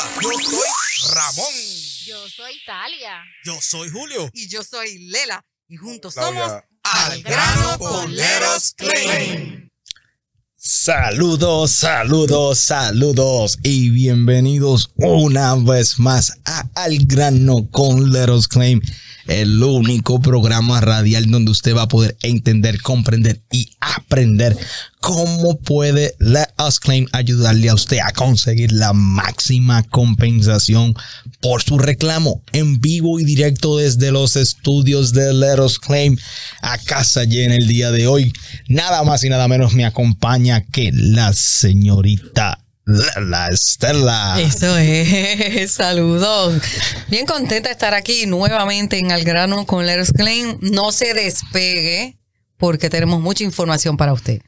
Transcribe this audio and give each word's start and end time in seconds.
Hola, 0.00 0.10
yo 0.22 0.30
soy 0.30 1.14
Ramón. 1.14 1.54
Yo 2.06 2.28
soy 2.28 2.60
Talia. 2.64 3.22
Yo 3.44 3.58
soy 3.60 3.90
Julio. 3.90 4.30
Y 4.32 4.48
yo 4.48 4.62
soy 4.62 4.98
Lela. 4.98 5.44
Y 5.68 5.76
juntos 5.76 6.14
Claudia. 6.14 6.46
somos 6.46 6.62
Al 6.82 7.22
grano 7.22 7.78
con 7.78 8.14
Leros 8.14 8.72
Claim. 8.76 9.68
Saludos, 10.56 11.72
saludos, 11.72 12.58
saludos 12.60 13.58
y 13.62 13.90
bienvenidos 13.90 14.90
una 14.96 15.54
vez 15.56 15.98
más 15.98 16.38
a 16.46 16.64
Al 16.74 16.98
grano 17.00 17.68
con 17.70 18.10
Let 18.10 18.30
Us 18.30 18.48
Claim, 18.48 18.80
el 19.30 19.62
único 19.62 20.20
programa 20.20 20.80
radial 20.80 21.30
donde 21.30 21.52
usted 21.52 21.76
va 21.76 21.82
a 21.82 21.88
poder 21.88 22.16
entender, 22.22 22.82
comprender 22.82 23.40
y 23.52 23.70
aprender 23.80 24.56
cómo 24.98 25.58
puede 25.58 26.14
Let 26.18 26.48
Us 26.66 26.80
Claim 26.80 27.06
ayudarle 27.12 27.68
a 27.68 27.74
usted 27.74 27.98
a 28.04 28.12
conseguir 28.12 28.72
la 28.72 28.92
máxima 28.92 29.84
compensación 29.84 30.94
por 31.40 31.62
su 31.62 31.78
reclamo 31.78 32.42
en 32.52 32.80
vivo 32.80 33.20
y 33.20 33.24
directo 33.24 33.78
desde 33.78 34.10
los 34.10 34.34
estudios 34.34 35.12
de 35.12 35.32
Let 35.32 35.60
Us 35.60 35.78
Claim 35.78 36.18
a 36.60 36.76
casa 36.78 37.24
llena 37.24 37.54
el 37.54 37.68
día 37.68 37.92
de 37.92 38.08
hoy. 38.08 38.32
Nada 38.68 39.04
más 39.04 39.22
y 39.22 39.28
nada 39.28 39.46
menos 39.46 39.74
me 39.74 39.84
acompaña 39.84 40.62
que 40.62 40.90
la 40.92 41.32
señorita 41.32 42.59
la 43.20 43.48
Estela. 43.48 44.40
Eso 44.40 44.76
es, 44.76 45.72
saludos. 45.72 46.60
Bien 47.08 47.26
contenta 47.26 47.68
de 47.68 47.72
estar 47.72 47.94
aquí 47.94 48.26
nuevamente 48.26 48.98
en 48.98 49.12
Al 49.12 49.24
grano 49.24 49.66
con 49.66 49.86
Leros 49.86 50.12
Claim. 50.12 50.58
No 50.60 50.92
se 50.92 51.14
despegue 51.14 52.16
porque 52.56 52.90
tenemos 52.90 53.20
mucha 53.20 53.44
información 53.44 53.96
para 53.96 54.12
usted. 54.12 54.40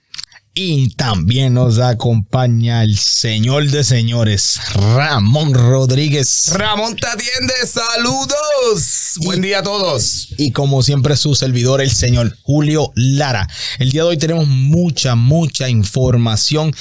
Y 0.54 0.90
también 0.96 1.54
nos 1.54 1.78
acompaña 1.78 2.84
el 2.84 2.98
señor 2.98 3.70
de 3.70 3.82
señores, 3.82 4.60
Ramón 4.74 5.54
Rodríguez. 5.54 6.48
Ramón 6.52 6.94
te 6.94 7.06
atiende, 7.06 7.54
saludos. 7.66 9.14
Buen 9.24 9.40
día 9.40 9.60
a 9.60 9.62
todos. 9.62 10.28
Y 10.36 10.52
como 10.52 10.82
siempre 10.82 11.16
su 11.16 11.34
servidor, 11.34 11.80
el 11.80 11.90
señor 11.90 12.36
Julio 12.42 12.92
Lara. 12.94 13.48
El 13.78 13.92
día 13.92 14.02
de 14.02 14.08
hoy 14.08 14.18
tenemos 14.18 14.46
mucha, 14.46 15.14
mucha 15.14 15.70
información 15.70 16.74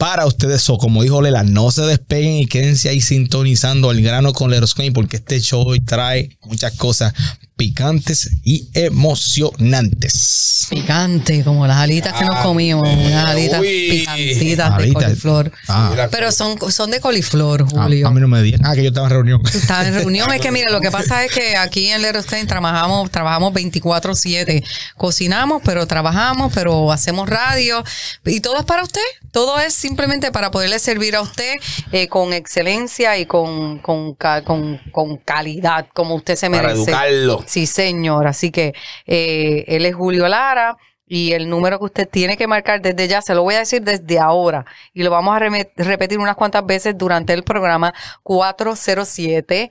para 0.00 0.24
ustedes. 0.24 0.68
O 0.70 0.78
como 0.78 1.02
dijo 1.02 1.20
Lela, 1.20 1.44
no 1.44 1.70
se 1.70 1.82
despeguen 1.82 2.36
y 2.36 2.46
quédense 2.46 2.88
ahí 2.88 3.02
sintonizando 3.02 3.90
el 3.90 4.02
grano 4.02 4.32
con 4.32 4.50
Leros 4.50 4.74
Claim 4.74 4.94
porque 4.94 5.16
este 5.16 5.38
show 5.40 5.62
hoy 5.62 5.80
trae 5.80 6.38
muchas 6.42 6.74
cosas 6.76 7.12
picantes 7.60 8.30
y 8.42 8.70
emocionantes. 8.72 10.66
Picante, 10.70 11.44
como 11.44 11.66
las 11.66 11.76
alitas 11.76 12.14
que 12.14 12.24
nos 12.24 12.36
Ah, 12.36 12.42
comimos. 12.42 12.88
Unas 12.88 13.26
alitas 13.26 13.60
uy. 13.60 13.88
picantitas 13.90 14.78
de 14.78 14.92
coliflor. 14.94 15.52
Ah, 15.68 15.88
Mira, 15.90 16.08
Pero 16.08 16.32
son, 16.32 16.56
son 16.72 16.90
de 16.90 17.00
coliflor, 17.00 17.62
a, 17.62 17.66
Julio. 17.66 18.06
a 18.08 18.10
mí 18.10 18.20
no 18.20 18.28
me 18.28 18.40
digan. 18.42 18.64
Ah, 18.64 18.74
que 18.74 18.82
yo 18.82 18.88
estaba 18.88 19.08
en 19.08 19.12
reunión. 19.12 19.42
Estaba 19.52 19.86
en 19.86 19.94
reunión. 19.94 20.32
Es 20.32 20.40
que, 20.40 20.50
mire, 20.50 20.70
lo 20.72 20.80
que 20.80 20.90
pasa 20.98 21.22
es 21.24 21.32
que 21.32 21.56
aquí 21.56 21.88
en 21.88 22.00
Leros 22.02 22.24
Claim 22.26 22.46
trabajamos, 22.46 23.10
trabajamos 23.10 23.52
24-7. 23.52 24.64
Cocinamos, 24.96 25.60
pero 25.64 25.86
trabajamos, 25.86 26.52
pero 26.54 26.90
hacemos 26.92 27.28
radio. 27.28 27.84
Y 28.24 28.40
todo 28.40 28.58
es 28.58 28.64
para 28.64 28.82
usted. 28.82 29.00
Todo 29.32 29.60
es 29.60 29.74
simplemente 29.74 30.32
para 30.32 30.50
poderle 30.50 30.78
servir 30.78 31.14
a 31.14 31.20
usted 31.20 31.54
eh, 31.92 32.08
con 32.08 32.32
excelencia 32.32 33.16
y 33.18 33.26
con, 33.26 33.78
con, 33.78 34.14
ca- 34.14 34.42
con- 34.44 34.80
con 34.92 35.18
calidad, 35.18 35.86
como 35.94 36.14
usted 36.16 36.34
se 36.36 36.48
Para 36.50 36.62
merece. 36.62 36.90
educarlo. 36.90 37.44
Sí, 37.50 37.66
señor. 37.66 38.28
Así 38.28 38.52
que 38.52 38.74
eh, 39.06 39.64
él 39.66 39.84
es 39.86 39.94
Julio 39.94 40.28
Lara. 40.28 40.76
Y 41.06 41.32
el 41.32 41.48
número 41.48 41.78
que 41.80 41.86
usted 41.86 42.08
tiene 42.08 42.36
que 42.36 42.46
marcar 42.46 42.80
desde 42.80 43.08
ya, 43.08 43.20
se 43.20 43.34
lo 43.34 43.42
voy 43.42 43.56
a 43.56 43.60
decir 43.60 43.82
desde 43.82 44.20
ahora. 44.20 44.64
Y 44.94 45.02
lo 45.02 45.10
vamos 45.10 45.34
a 45.34 45.40
repetir 45.40 46.20
unas 46.20 46.36
cuantas 46.36 46.64
veces 46.64 46.96
durante 46.96 47.32
el 47.32 47.42
programa. 47.42 47.92
407 48.22 49.70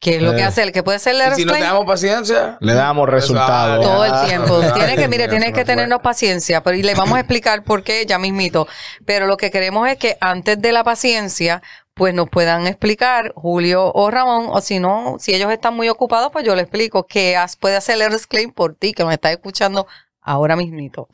¿Qué 0.00 0.16
es 0.16 0.22
lo 0.22 0.32
que 0.32 0.40
Eh. 0.40 0.44
hace 0.44 0.62
él? 0.62 0.72
¿Qué 0.72 0.82
puede 0.82 0.96
hacer 0.96 1.14
y 1.14 1.18
Leros 1.18 1.36
si 1.36 1.44
no 1.44 1.52
Claim? 1.52 1.64
tenemos 1.64 1.86
paciencia. 1.86 2.56
Le 2.60 2.74
damos 2.74 3.08
resultados. 3.08 3.84
Todo 3.84 4.04
el 4.04 4.28
tiempo. 4.28 4.60
Tiene 4.74 4.96
que, 4.96 5.08
mire, 5.08 5.28
tiene 5.28 5.52
que 5.52 5.64
tenernos 5.64 6.00
paciencia, 6.00 6.62
pero 6.62 6.76
y 6.76 6.82
le 6.82 6.94
vamos 6.94 7.16
a 7.16 7.20
explicar 7.20 7.64
por 7.64 7.82
qué 7.82 8.04
ya 8.06 8.18
mismito. 8.18 8.66
Pero 9.06 9.26
lo 9.26 9.36
que 9.38 9.50
queremos 9.50 9.88
es 9.88 9.96
que 9.96 10.18
antes 10.20 10.60
de 10.60 10.72
la 10.72 10.84
paciencia, 10.84 11.62
pues 11.94 12.14
nos 12.14 12.28
puedan 12.28 12.66
explicar 12.66 13.32
Julio 13.36 13.90
o 13.94 14.10
Ramón, 14.10 14.46
o 14.50 14.60
si 14.60 14.80
no, 14.80 15.16
si 15.18 15.34
ellos 15.34 15.50
están 15.52 15.74
muy 15.74 15.88
ocupados, 15.88 16.30
pues 16.32 16.44
yo 16.44 16.54
le 16.56 16.62
explico 16.62 17.06
qué 17.06 17.36
has- 17.36 17.56
puede 17.56 17.76
hacer 17.76 18.00
el 18.00 18.12
Claim 18.28 18.52
por 18.52 18.74
ti, 18.74 18.92
que 18.92 19.04
me 19.04 19.14
estás 19.14 19.32
escuchando 19.32 19.86
ahora 20.20 20.56
mismito. 20.56 21.08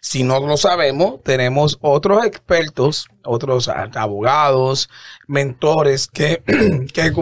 si 0.01 0.23
no 0.23 0.39
lo 0.39 0.57
sabemos, 0.57 1.21
tenemos 1.23 1.77
otros 1.81 2.25
expertos, 2.25 3.07
otros 3.23 3.67
abogados, 3.67 4.89
mentores 5.27 6.07
que, 6.07 6.41
que 6.93 7.13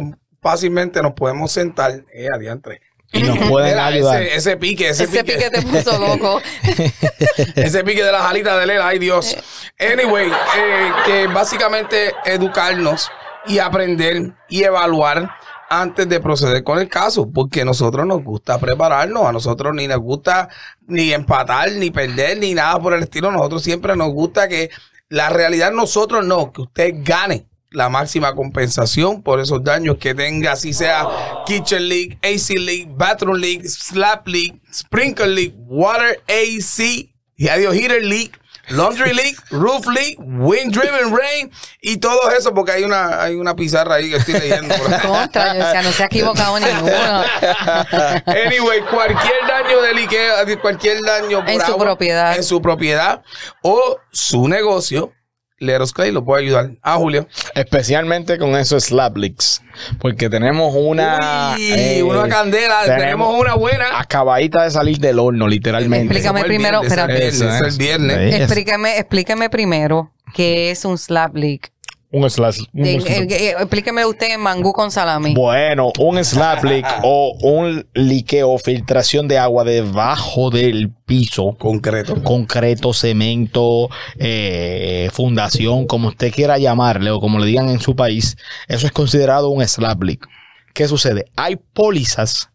fácilmente 0.42 1.02
nos 1.02 1.14
podemos 1.14 1.52
sentar. 1.52 2.06
Eh, 2.14 2.28
adiantre. 2.34 2.82
Y 3.14 3.24
nos 3.24 3.38
pueden 3.50 3.72
Mira, 3.72 3.86
ayudar. 3.86 4.22
Ese, 4.22 4.36
ese 4.36 4.58
pique, 4.58 4.90
ese, 4.90 5.04
Ese 5.06 5.24
pique, 5.24 5.38
pique 5.38 5.50
te 5.50 5.62
puso 5.62 6.00
loco. 6.00 6.42
ese 7.56 7.84
pique 7.84 8.04
de 8.04 8.12
las 8.12 8.24
alitas 8.24 8.60
de 8.60 8.68
Lela, 8.68 8.88
ay 8.88 9.00
Dios. 9.00 9.38
Anyway, 9.80 10.30
eh, 10.30 10.92
que 11.06 11.28
básicamente 11.28 12.14
educarnos 12.26 13.10
y 13.46 13.60
aprender 13.60 14.34
y 14.50 14.64
evaluar 14.64 15.30
antes 15.70 16.08
de 16.08 16.20
proceder 16.20 16.64
con 16.64 16.80
el 16.80 16.88
caso, 16.88 17.30
porque 17.32 17.62
a 17.62 17.66
nosotros 17.66 18.06
nos 18.06 18.24
gusta 18.24 18.60
prepararnos, 18.60 19.26
a 19.26 19.32
nosotros 19.32 19.74
ni 19.74 19.88
nos 19.88 20.00
gusta 20.00 20.50
ni 20.88 21.14
empatar, 21.14 21.72
ni 21.72 21.90
perder, 21.90 22.38
ni 22.38 22.54
nada 22.54 22.80
por 22.80 22.94
el 22.94 23.04
estilo, 23.04 23.32
nosotros 23.32 23.64
siempre 23.64 23.96
nos 23.96 24.12
gusta 24.12 24.48
que 24.48 24.70
la 25.10 25.30
realidad 25.30 25.72
nosotros 25.72 26.26
no, 26.26 26.52
que 26.52 26.62
usted 26.62 26.94
gane 26.98 27.48
la 27.74 27.90
máxima 27.90 28.34
compensación 28.36 29.22
por 29.22 29.40
esos 29.40 29.64
daños 29.64 29.98
que 29.98 30.14
tenga, 30.16 30.54
así 30.54 30.74
sea 30.74 31.08
Kitchen 31.46 31.88
League, 31.90 32.18
AC 32.24 32.58
League, 32.58 32.88
Bathroom 32.90 33.38
League, 33.38 33.68
Slap 33.68 34.28
League, 34.28 34.62
Sprinkler 34.74 35.30
League, 35.30 35.56
Water 35.68 36.22
AC 36.28 37.10
y 37.36 37.48
Adiós 37.48 37.74
Heater 37.76 38.04
League. 38.04 38.32
laundry 38.70 39.14
leak, 39.22 39.36
roof 39.52 39.86
leak, 39.88 40.18
wind 40.20 40.72
driven 40.74 41.14
rain 41.14 41.52
y 41.82 41.98
todo 41.98 42.32
eso 42.32 42.54
porque 42.54 42.72
hay 42.72 42.84
una, 42.86 43.22
hay 43.22 43.36
una 43.36 43.56
pizarra 43.56 43.96
ahí 43.96 44.10
que 44.10 44.16
estoy 44.18 44.36
leyendo. 44.36 44.74
Contra, 45.02 45.54
yo 45.54 45.66
decía, 45.66 45.82
no 45.82 45.92
se 45.92 46.04
ha 46.04 46.06
equivocado 46.06 46.58
ninguno. 46.60 47.24
Anyway, 48.26 48.82
cualquier 48.90 49.48
daño 49.48 49.82
de 49.82 49.94
liqueo, 49.94 50.46
de 50.46 50.58
cualquier 50.60 51.02
daño 51.02 51.42
por 51.42 51.50
En 51.50 51.60
su 51.60 51.72
agua, 51.74 51.86
propiedad. 51.86 52.36
en 52.38 52.44
su 52.44 52.62
propiedad 52.62 53.22
o 53.62 53.98
su 54.12 54.48
negocio, 54.48 55.12
Leros 55.60 55.94
Clay 55.94 56.12
lo 56.12 56.24
puede 56.26 56.44
ayudar. 56.44 56.72
Ah, 56.82 56.96
Julio. 56.96 57.28
Especialmente 57.56 58.38
con 58.38 58.56
esos 58.56 58.86
slab 58.86 59.18
leaks. 59.18 59.62
Porque 60.00 60.30
tenemos 60.30 60.74
una. 60.76 61.54
Uy, 61.56 61.72
eh, 61.72 62.04
una 62.04 62.28
candela. 62.28 62.84
Tenemos, 62.86 63.40
una 63.40 63.56
buena. 63.56 64.00
Acabadita 64.00 64.64
de 64.64 64.72
salir 64.72 64.98
del 65.00 65.20
horno, 65.20 65.48
literalmente. 65.48 66.14
Explícame 66.14 66.44
primero, 66.44 66.82
viernes, 66.82 66.92
espérate. 66.92 67.20
viernes, 67.20 67.42
es 67.42 67.62
el 67.62 67.78
viernes. 67.78 68.36
Explíqueme, 68.42 68.98
explíqueme 68.98 69.50
primero 69.50 70.12
qué 70.34 70.72
es 70.72 70.86
un 70.86 70.98
slab 70.98 71.36
leak. 71.36 71.73
Un 72.16 72.30
slab. 72.30 72.54
un 72.74 72.86
Eh, 72.86 73.56
explíqueme 73.58 74.06
usted 74.06 74.36
en 74.36 74.40
mangú 74.40 74.72
con 74.72 74.92
salami. 74.92 75.34
Bueno, 75.34 75.92
un 75.98 76.16
leak 76.64 76.86
o 77.04 77.36
un 77.42 77.88
liqueo, 77.96 78.56
filtración 78.60 79.28
de 79.28 79.40
agua 79.40 79.64
debajo 79.64 80.52
del 80.52 80.92
piso. 81.08 81.56
Concreto. 81.58 82.22
Concreto, 82.22 82.94
cemento, 82.94 83.90
eh, 84.20 85.10
fundación, 85.12 85.88
como 85.88 86.10
usted 86.10 86.32
quiera 86.32 86.60
llamarle 86.60 87.10
o 87.10 87.20
como 87.20 87.40
le 87.40 87.48
digan 87.48 87.70
en 87.70 87.80
su 87.80 87.96
país, 87.96 88.38
eso 88.68 88.86
es 88.86 88.92
considerado 88.92 89.50
un 89.50 89.68
slab 89.68 90.04
leak. 90.04 90.28
¿Qué 90.76 90.88
sucede? 90.88 91.26
Hay 91.36 91.56
pólizas 91.56 92.52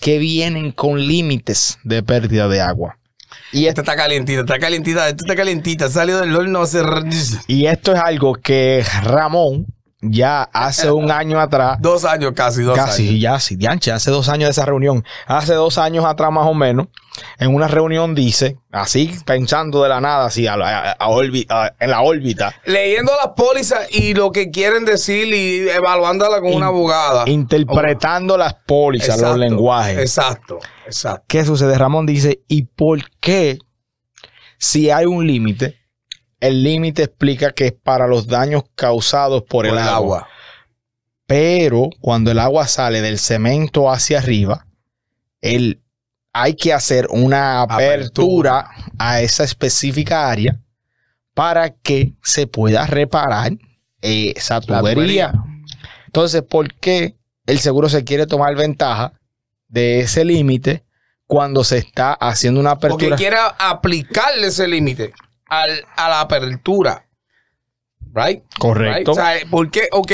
que 0.00 0.18
vienen 0.18 0.70
con 0.70 1.04
límites 1.04 1.80
de 1.82 2.04
pérdida 2.04 2.46
de 2.46 2.60
agua. 2.60 2.99
Y 3.52 3.66
Esta 3.66 3.80
está 3.80 3.96
calientita, 3.96 4.40
está 4.40 4.58
calientita, 4.58 5.08
esta 5.08 5.24
está 5.24 5.36
calientita. 5.36 5.88
Salió 5.88 6.20
del 6.20 6.34
horno 6.36 6.62
hace... 6.62 6.82
Y 7.48 7.66
esto 7.66 7.92
es 7.92 8.00
algo 8.00 8.34
que 8.34 8.84
Ramón 9.02 9.66
ya 10.02 10.42
hace 10.52 10.90
un 10.90 11.10
año 11.10 11.38
atrás, 11.40 11.78
Dos 11.80 12.04
años 12.04 12.32
casi, 12.34 12.62
dos 12.62 12.76
casi, 12.76 13.08
años. 13.08 13.20
ya, 13.20 13.40
sí, 13.40 13.56
dianche, 13.56 13.92
hace 13.92 14.10
dos 14.10 14.28
años 14.28 14.46
de 14.46 14.52
esa 14.52 14.64
reunión, 14.64 15.04
hace 15.26 15.54
dos 15.54 15.76
años 15.78 16.04
atrás 16.04 16.30
más 16.32 16.46
o 16.46 16.54
menos, 16.54 16.86
en 17.38 17.54
una 17.54 17.68
reunión 17.68 18.14
dice, 18.14 18.56
así 18.72 19.14
pensando 19.26 19.82
de 19.82 19.88
la 19.90 20.00
nada, 20.00 20.26
así 20.26 20.46
a 20.46 20.54
a- 20.54 20.96
en 21.80 21.90
la 21.90 22.00
órbita, 22.00 22.54
Leyendo 22.64 23.12
las 23.22 23.32
pólizas 23.34 23.88
y 23.90 24.14
lo 24.14 24.32
que 24.32 24.50
quieren 24.50 24.84
decir 24.84 25.26
y 25.34 25.68
evaluándola 25.68 26.40
con 26.40 26.50
In- 26.50 26.56
una 26.56 26.66
abogada. 26.68 27.24
interpretando 27.28 28.38
las 28.38 28.54
pólizas, 28.54 29.20
los 29.20 29.36
lenguajes. 29.36 29.98
Exacto, 29.98 30.60
exacto. 30.86 31.24
¿Qué 31.28 31.44
sucede? 31.44 31.76
Ramón 31.76 32.06
dice, 32.06 32.40
¿y 32.48 32.62
por 32.62 33.00
qué 33.20 33.58
si 34.58 34.90
hay 34.90 35.06
un 35.06 35.26
límite? 35.26 35.79
El 36.40 36.62
límite 36.62 37.04
explica 37.04 37.52
que 37.52 37.66
es 37.66 37.72
para 37.72 38.06
los 38.06 38.26
daños 38.26 38.64
causados 38.74 39.42
por, 39.42 39.66
el, 39.66 39.76
agua. 39.76 40.26
Pero 41.26 41.90
cuando 42.00 42.30
el 42.30 42.38
agua 42.38 42.66
sale 42.66 43.02
del 43.02 43.18
cemento 43.18 43.90
hacia 43.90 44.18
arriba, 44.18 44.66
el, 45.42 45.82
hay 46.32 46.54
que 46.54 46.72
hacer 46.72 47.08
una 47.10 47.62
apertura, 47.62 48.70
a 48.98 49.20
esa 49.20 49.44
específica 49.44 50.30
área 50.30 50.60
para 51.34 51.70
que 51.70 52.14
se 52.22 52.46
pueda 52.46 52.86
reparar 52.86 53.52
esa 54.00 54.60
La 54.66 54.80
tubería. 54.80 55.32
Entonces, 56.06 56.42
¿por 56.42 56.72
qué 56.74 57.16
el 57.46 57.58
seguro 57.60 57.88
se 57.88 58.04
quiere 58.04 58.26
tomar 58.26 58.56
ventaja 58.56 59.12
de 59.68 60.00
ese 60.00 60.24
límite 60.24 60.84
cuando 61.26 61.64
se 61.64 61.78
está 61.78 62.14
haciendo 62.14 62.60
una 62.60 62.78
Porque 62.78 63.06
apertura? 63.06 63.16
quiere 63.16 63.36
aplicarle 63.58 64.48
ese 64.48 64.66
límite 64.66 65.12
al- 65.50 65.84
a 65.96 66.08
la 66.08 66.20
apertura. 66.22 67.06
Right? 68.12 68.42
Correcto. 68.58 68.96
Right? 68.96 69.08
O 69.08 69.14
sea, 69.14 69.34
¿por 69.50 69.70
qué? 69.70 69.88
Ok, 69.92 70.12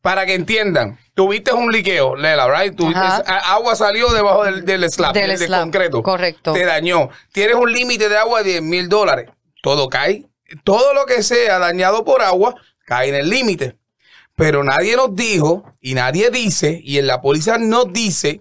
para 0.00 0.26
que 0.26 0.34
entiendan. 0.34 0.98
Tuviste 1.14 1.52
un 1.52 1.70
liqueo, 1.70 2.16
Lela, 2.16 2.48
right? 2.48 2.74
Tuviste, 2.74 3.00
agua 3.00 3.76
salió 3.76 4.08
debajo 4.12 4.44
del, 4.44 4.64
del 4.64 4.90
slab, 4.90 5.12
Del 5.12 5.28
del, 5.28 5.38
del 5.38 5.48
slab, 5.48 5.60
concreto. 5.62 6.02
correcto. 6.02 6.52
Te 6.52 6.64
dañó. 6.64 7.08
Tienes 7.32 7.56
un 7.56 7.72
límite 7.72 8.08
de 8.08 8.16
agua 8.16 8.42
de 8.42 8.50
10 8.52 8.62
mil 8.62 8.88
dólares. 8.88 9.28
Todo 9.62 9.88
cae. 9.88 10.24
Todo 10.64 10.94
lo 10.94 11.04
que 11.06 11.22
sea 11.22 11.58
dañado 11.58 12.04
por 12.04 12.22
agua 12.22 12.54
cae 12.86 13.10
en 13.10 13.14
el 13.16 13.28
límite. 13.28 13.76
Pero 14.34 14.64
nadie 14.64 14.96
nos 14.96 15.14
dijo 15.14 15.64
y 15.80 15.92
nadie 15.94 16.30
dice, 16.30 16.80
y 16.82 16.98
en 16.98 17.06
la 17.06 17.20
póliza 17.20 17.58
nos 17.58 17.92
dice 17.92 18.40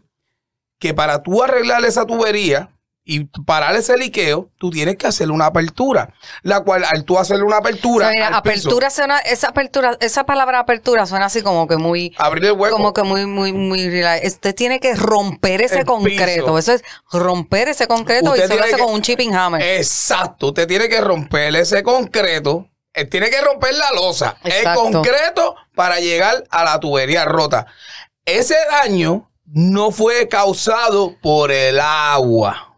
que 0.77 0.94
para 0.94 1.21
tú 1.21 1.44
arreglar 1.44 1.83
esa 1.83 2.06
tubería 2.06 2.69
y 3.11 3.25
parar 3.44 3.75
ese 3.75 3.97
liqueo, 3.97 4.51
tú 4.59 4.69
tienes 4.69 4.95
que 4.97 5.07
hacerle 5.07 5.33
una 5.33 5.47
apertura. 5.47 6.13
La 6.44 6.59
cual, 6.61 6.83
al 6.85 7.06
tú 7.06 7.17
hacerle 7.17 7.44
una 7.44 7.56
O 7.57 7.59
apertura. 7.59 8.06
sea, 8.06 8.13
mira, 8.13 8.27
piso, 8.27 8.38
apertura 8.38 8.89
suena, 8.91 9.17
esa 9.17 9.47
apertura, 9.47 9.97
esa 10.00 10.25
palabra 10.25 10.59
apertura 10.59 11.07
suena 11.07 11.25
así 11.25 11.41
como 11.41 11.67
que 11.67 11.77
muy, 11.77 12.13
abrir 12.19 12.45
el 12.45 12.51
hueco. 12.51 12.75
como 12.75 12.94
que 12.94 13.01
muy, 13.01 13.25
muy, 13.25 13.51
muy 13.51 13.88
Usted 14.23 14.53
tiene 14.53 14.79
que 14.79 14.94
romper 14.95 15.61
ese 15.61 15.79
El 15.79 15.85
concreto. 15.85 16.44
piso. 16.45 16.57
Eso 16.59 16.73
es 16.73 16.83
romper 17.11 17.69
ese 17.69 17.88
concreto 17.88 18.29
Usted 18.31 18.45
y 18.45 18.47
se 18.47 18.56
lo 18.56 18.61
hace 18.63 18.75
que- 18.75 18.83
con 18.83 18.94
un 18.94 19.01
chipping 19.01 19.33
hammer. 19.35 19.62
Exacto, 19.63 20.47
usted 20.50 20.67
tiene 20.67 20.88
que 20.88 21.01
romper 21.01 21.55
ese 21.55 21.81
concreto. 21.81 22.67
eh, 22.94 23.05
Tiene 23.05 23.29
que 23.31 23.41
romper 23.41 23.73
la 23.75 23.91
losa. 23.91 24.38
Exacto. 24.44 24.88
El 24.88 24.94
concreto 24.94 25.55
para 25.73 26.00
llegar 26.00 26.44
a 26.51 26.63
la 26.63 26.79
tubería 26.79 27.25
rota. 27.25 27.65
Ese 28.25 28.55
daño 28.69 29.31
no 29.45 29.89
fue 29.91 30.27
causado 30.27 31.15
por 31.23 31.51
el 31.51 31.79
agua. 31.79 32.69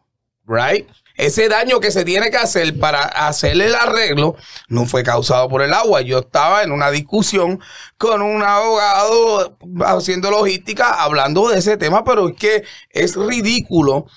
Right? 0.51 0.85
Ese 1.15 1.49
daño 1.49 1.79
que 1.79 1.91
se 1.91 2.03
tiene 2.03 2.31
que 2.31 2.37
hacer 2.37 2.79
para 2.79 3.03
hacerle 3.03 3.67
el 3.67 3.75
arreglo 3.75 4.35
no 4.67 4.85
fue 4.85 5.03
causado 5.03 5.47
por 5.49 5.61
el 5.61 5.73
agua. 5.73 6.01
Yo 6.01 6.19
estaba 6.19 6.63
en 6.63 6.71
una 6.71 6.89
discusión 6.89 7.59
con 7.97 8.21
un 8.21 8.41
abogado 8.41 9.57
haciendo 9.85 10.31
logística 10.31 11.01
hablando 11.01 11.49
de 11.49 11.59
ese 11.59 11.77
tema, 11.77 12.03
pero 12.03 12.29
es 12.29 12.35
que 12.35 12.63
es 12.89 13.15
ridículo 13.15 14.07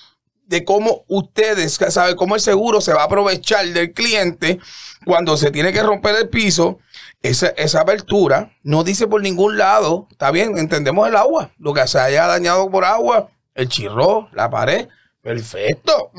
de 0.46 0.64
cómo 0.64 1.04
ustedes, 1.08 1.78
¿sabe? 1.88 2.16
Cómo 2.16 2.34
el 2.36 2.40
seguro 2.40 2.80
se 2.80 2.92
va 2.92 3.02
a 3.02 3.04
aprovechar 3.04 3.66
del 3.66 3.92
cliente 3.92 4.58
cuando 5.04 5.36
se 5.36 5.50
tiene 5.50 5.72
que 5.72 5.82
romper 5.82 6.16
el 6.16 6.28
piso. 6.30 6.78
Esa, 7.22 7.48
esa 7.48 7.80
apertura 7.80 8.52
no 8.62 8.84
dice 8.84 9.06
por 9.06 9.22
ningún 9.22 9.56
lado, 9.56 10.08
está 10.10 10.30
bien, 10.30 10.58
entendemos 10.58 11.08
el 11.08 11.16
agua, 11.16 11.52
lo 11.58 11.72
que 11.72 11.86
se 11.86 11.98
haya 11.98 12.26
dañado 12.26 12.70
por 12.70 12.84
agua, 12.84 13.30
el 13.54 13.68
chirro, 13.68 14.28
la 14.32 14.50
pared, 14.50 14.88
perfecto. 15.24 16.10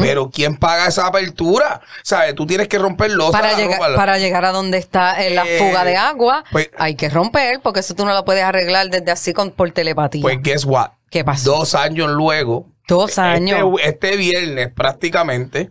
Pero 0.00 0.30
¿quién 0.30 0.56
paga 0.56 0.88
esa 0.88 1.06
apertura? 1.06 1.80
¿Sabes? 2.02 2.34
Tú 2.34 2.46
tienes 2.46 2.66
que 2.66 2.78
romper 2.78 3.12
los 3.12 3.30
para 3.30 3.56
llegar, 3.56 3.94
para 3.94 4.18
llegar 4.18 4.44
a 4.46 4.50
donde 4.52 4.78
está 4.78 5.22
eh, 5.24 5.30
la 5.30 5.44
Eh, 5.46 5.58
fuga 5.58 5.84
de 5.84 5.96
agua, 5.96 6.42
pues- 6.50 6.70
hay 6.78 6.96
que 6.96 7.08
romper, 7.10 7.60
porque 7.62 7.80
eso 7.80 7.94
tú 7.94 8.04
no 8.04 8.12
lo 8.14 8.24
puedes 8.24 8.42
arreglar 8.42 8.88
desde 8.88 9.10
así 9.12 9.32
con, 9.32 9.50
por 9.52 9.70
telepatía. 9.70 10.22
Pues 10.22 10.38
guess 10.42 10.64
what? 10.64 10.90
¿Qué 11.10 11.22
pasó? 11.24 11.52
Dos 11.58 11.74
años 11.76 12.10
luego, 12.10 12.66
Dos 12.88 13.18
años. 13.18 13.60
Este, 13.78 13.88
este 14.08 14.16
viernes 14.16 14.72
prácticamente, 14.74 15.70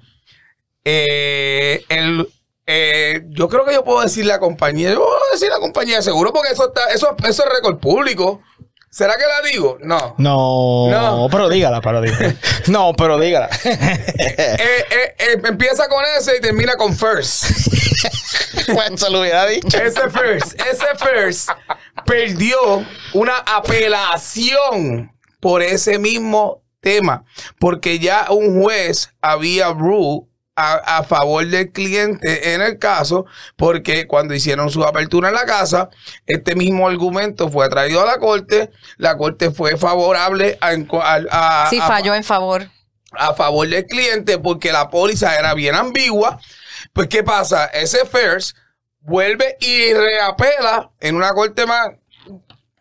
eh, 0.85 1.83
el, 1.89 2.27
eh, 2.65 3.21
yo 3.29 3.49
creo 3.49 3.65
que 3.65 3.73
yo 3.73 3.83
puedo 3.83 4.01
decir 4.01 4.25
la 4.25 4.39
compañía, 4.39 4.89
yo 4.91 4.97
puedo 5.03 5.11
decir 5.31 5.49
la 5.49 5.59
compañía 5.59 5.97
de 5.97 6.01
seguro 6.01 6.31
porque 6.33 6.53
eso 6.53 6.67
está, 6.67 6.87
eso, 6.93 7.15
eso 7.27 7.43
es 7.43 7.49
récord 7.53 7.77
público. 7.79 8.41
¿Será 8.93 9.15
que 9.15 9.23
la 9.25 9.49
digo? 9.49 9.79
No. 9.81 10.13
No, 10.19 10.87
No. 10.91 11.27
pero 11.31 11.49
dígala, 11.49 11.81
pero 11.81 11.99
dígala. 11.99 12.35
No, 12.67 12.93
pero 12.93 13.19
dígala. 13.19 13.49
Eh, 13.65 14.85
eh, 14.91 15.15
eh, 15.17 15.41
empieza 15.45 15.87
con 15.89 16.03
ese 16.17 16.37
y 16.37 16.41
termina 16.41 16.75
con 16.75 16.95
first. 16.95 17.45
Se 18.95 19.09
lo 19.09 19.21
hubiera 19.21 19.47
dicho. 19.47 19.75
Ese 19.77 20.09
first, 20.11 20.53
ese 20.61 20.85
first 20.99 21.49
perdió 22.05 22.85
una 23.13 23.37
apelación 23.37 25.11
por 25.39 25.63
ese 25.63 25.97
mismo 25.97 26.61
tema, 26.79 27.25
porque 27.59 27.97
ya 27.97 28.27
un 28.29 28.61
juez 28.61 29.09
había 29.21 29.69
ruled 29.73 30.27
a, 30.55 30.97
a 30.99 31.03
favor 31.03 31.45
del 31.47 31.71
cliente 31.71 32.53
en 32.53 32.61
el 32.61 32.77
caso, 32.77 33.25
porque 33.55 34.05
cuando 34.07 34.33
hicieron 34.35 34.69
su 34.69 34.83
apertura 34.83 35.29
en 35.29 35.35
la 35.35 35.45
casa, 35.45 35.89
este 36.27 36.55
mismo 36.55 36.87
argumento 36.87 37.49
fue 37.49 37.69
traído 37.69 38.01
a 38.01 38.05
la 38.05 38.17
corte, 38.19 38.69
la 38.97 39.17
corte 39.17 39.51
fue 39.51 39.77
favorable 39.77 40.57
a, 40.61 40.69
a- 40.69 41.63
a- 41.65 41.69
sí, 41.69 41.79
a- 41.81 41.87
falló 41.87 42.13
en 42.13 42.23
favor. 42.23 42.67
a 43.13 43.33
favor 43.33 43.67
del 43.67 43.85
cliente 43.85 44.37
porque 44.37 44.71
la 44.71 44.89
póliza 44.89 45.37
era 45.37 45.53
bien 45.53 45.75
ambigua. 45.75 46.39
Pues, 46.93 47.07
¿qué 47.07 47.23
pasa? 47.23 47.65
Ese 47.67 48.05
first 48.05 48.55
vuelve 48.99 49.57
y 49.59 49.93
reapela 49.93 50.91
en 50.99 51.15
una 51.15 51.33
corte 51.33 51.65
más, 51.65 51.89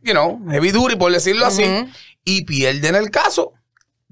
you 0.02 0.12
know, 0.12 0.40
heavy 0.50 0.70
duty, 0.72 0.96
por 0.96 1.10
decirlo 1.10 1.46
así, 1.46 1.64
y 2.24 2.44
pierden 2.44 2.94
el 2.96 3.10
caso 3.10 3.51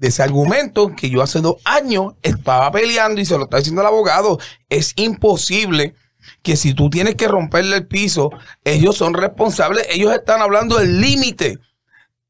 de 0.01 0.07
ese 0.07 0.23
argumento 0.23 0.93
que 0.95 1.11
yo 1.11 1.21
hace 1.21 1.41
dos 1.41 1.57
años 1.63 2.15
estaba 2.23 2.71
peleando 2.71 3.21
y 3.21 3.25
se 3.25 3.37
lo 3.37 3.43
está 3.43 3.57
diciendo 3.57 3.81
el 3.81 3.87
abogado. 3.87 4.39
Es 4.67 4.93
imposible 4.95 5.93
que 6.41 6.57
si 6.57 6.73
tú 6.73 6.89
tienes 6.89 7.13
que 7.13 7.27
romperle 7.27 7.77
el 7.77 7.87
piso, 7.87 8.31
ellos 8.63 8.97
son 8.97 9.13
responsables, 9.13 9.85
ellos 9.91 10.11
están 10.11 10.41
hablando 10.41 10.79
del 10.79 10.99
límite 10.99 11.59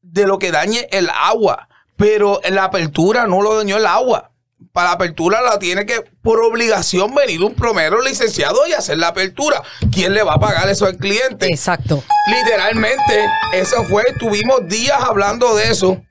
de 0.02 0.26
lo 0.26 0.38
que 0.38 0.52
dañe 0.52 0.86
el 0.90 1.08
agua, 1.08 1.68
pero 1.96 2.42
la 2.50 2.64
apertura 2.64 3.26
no 3.26 3.40
lo 3.40 3.56
dañó 3.56 3.78
el 3.78 3.86
agua. 3.86 4.28
para 4.72 4.88
la 4.88 4.94
apertura 4.94 5.40
la 5.40 5.58
tiene 5.58 5.86
que, 5.86 6.02
por 6.22 6.40
obligación, 6.40 7.14
venir 7.14 7.42
un 7.42 7.54
plomero 7.54 8.02
licenciado 8.02 8.66
y 8.68 8.72
hacer 8.72 8.98
la 8.98 9.08
apertura. 9.08 9.62
¿Quién 9.90 10.12
le 10.12 10.22
va 10.22 10.34
a 10.34 10.40
pagar 10.40 10.68
eso 10.68 10.84
al 10.84 10.98
cliente? 10.98 11.46
Exacto. 11.46 12.04
Literalmente, 12.28 13.26
eso 13.54 13.82
fue, 13.84 14.04
tuvimos 14.18 14.68
días 14.68 15.02
hablando 15.02 15.56
de 15.56 15.70
eso. 15.70 16.02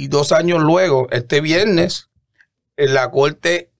Y 0.00 0.08
dos 0.08 0.32
años 0.32 0.62
luego, 0.62 1.08
este 1.10 1.42
viernes, 1.42 2.08
en 2.78 2.94
la 2.94 3.10
corte, 3.10 3.70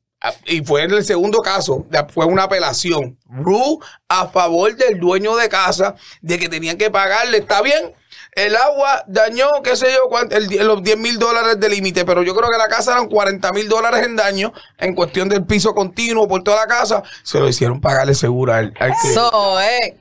y 0.44 0.60
fue 0.62 0.82
en 0.82 0.90
el 0.90 1.02
segundo 1.02 1.38
caso, 1.38 1.86
fue 2.12 2.26
una 2.26 2.42
apelación. 2.42 3.18
Ru 3.24 3.80
a 4.06 4.28
favor 4.28 4.76
del 4.76 5.00
dueño 5.00 5.34
de 5.36 5.48
casa 5.48 5.94
de 6.20 6.38
que 6.38 6.50
tenían 6.50 6.76
que 6.76 6.90
pagarle. 6.90 7.38
¿Está 7.38 7.62
bien? 7.62 7.94
El 8.32 8.54
agua 8.54 9.02
dañó, 9.06 9.48
qué 9.64 9.76
sé 9.76 9.90
yo, 9.94 10.10
cuánto, 10.10 10.36
el 10.36 10.48
los 10.66 10.82
10 10.82 10.98
mil 10.98 11.18
dólares 11.18 11.58
de 11.58 11.70
límite, 11.70 12.04
pero 12.04 12.22
yo 12.22 12.34
creo 12.34 12.50
que 12.50 12.58
la 12.58 12.68
casa 12.68 12.92
eran 12.92 13.08
40 13.08 13.50
mil 13.52 13.66
dólares 13.66 14.04
en 14.04 14.16
daño 14.16 14.52
en 14.76 14.94
cuestión 14.94 15.26
del 15.30 15.46
piso 15.46 15.72
continuo 15.72 16.28
por 16.28 16.42
toda 16.44 16.58
la 16.58 16.66
casa. 16.66 17.02
Se 17.22 17.40
lo 17.40 17.48
hicieron 17.48 17.80
pagarle 17.80 18.12
seguro 18.12 18.52
al, 18.52 18.74
al 18.78 18.92
cliente. 18.92 19.14
So, 19.14 19.58
eh, 19.58 19.96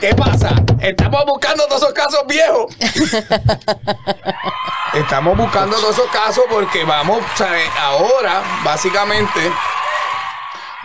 ¿Qué 0.00 0.14
pasa? 0.14 0.54
Estamos 0.80 1.24
buscando 1.26 1.66
todos 1.66 1.82
esos 1.82 1.94
casos 1.94 2.20
viejos. 2.28 2.66
Estamos 4.94 5.36
buscando 5.36 5.76
todos 5.76 5.98
esos 5.98 6.10
casos 6.12 6.44
porque 6.48 6.84
vamos, 6.84 7.18
¿sabes? 7.34 7.68
ahora, 7.80 8.40
básicamente, 8.64 9.40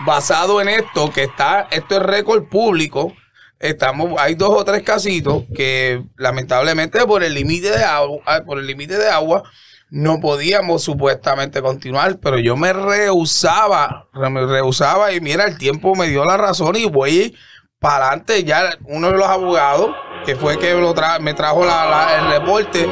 basado 0.00 0.60
en 0.60 0.68
esto, 0.70 1.12
que 1.12 1.22
está, 1.24 1.68
esto 1.70 1.96
es 1.98 2.02
récord 2.02 2.48
público. 2.48 3.12
Estamos, 3.60 4.18
hay 4.18 4.34
dos 4.34 4.50
o 4.50 4.64
tres 4.64 4.82
casitos 4.82 5.44
que 5.54 6.02
lamentablemente 6.16 6.98
por 7.06 7.22
el 7.22 7.34
límite 7.34 7.70
de 7.70 7.84
agua, 7.84 8.18
ah, 8.26 8.40
por 8.44 8.58
el 8.58 8.66
límite 8.66 8.98
de 8.98 9.08
agua, 9.08 9.44
no 9.90 10.18
podíamos 10.18 10.82
supuestamente 10.82 11.62
continuar, 11.62 12.18
pero 12.20 12.38
yo 12.40 12.56
me 12.56 12.72
rehusaba, 12.72 14.08
re- 14.14 14.30
me 14.30 14.44
rehusaba 14.46 15.12
y 15.12 15.20
mira, 15.20 15.44
el 15.44 15.58
tiempo 15.58 15.94
me 15.94 16.08
dio 16.08 16.24
la 16.24 16.36
razón 16.36 16.74
y 16.76 16.86
voy 16.86 17.36
para 17.80 18.08
adelante. 18.08 18.44
Ya 18.44 18.70
uno 18.84 19.10
de 19.10 19.16
los 19.18 19.26
abogados, 19.26 19.90
que 20.24 20.36
fue 20.36 20.58
que 20.58 20.72
lo 20.74 20.94
tra- 20.94 21.18
me 21.18 21.34
trajo 21.34 21.64
la- 21.64 21.86
la- 21.86 22.16
el 22.18 22.30
reporte, 22.40 22.88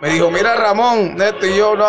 me 0.00 0.08
dijo, 0.10 0.30
mira 0.30 0.54
Ramón, 0.56 1.20
esto 1.20 1.46
y 1.46 1.56
yo 1.56 1.76
no, 1.76 1.84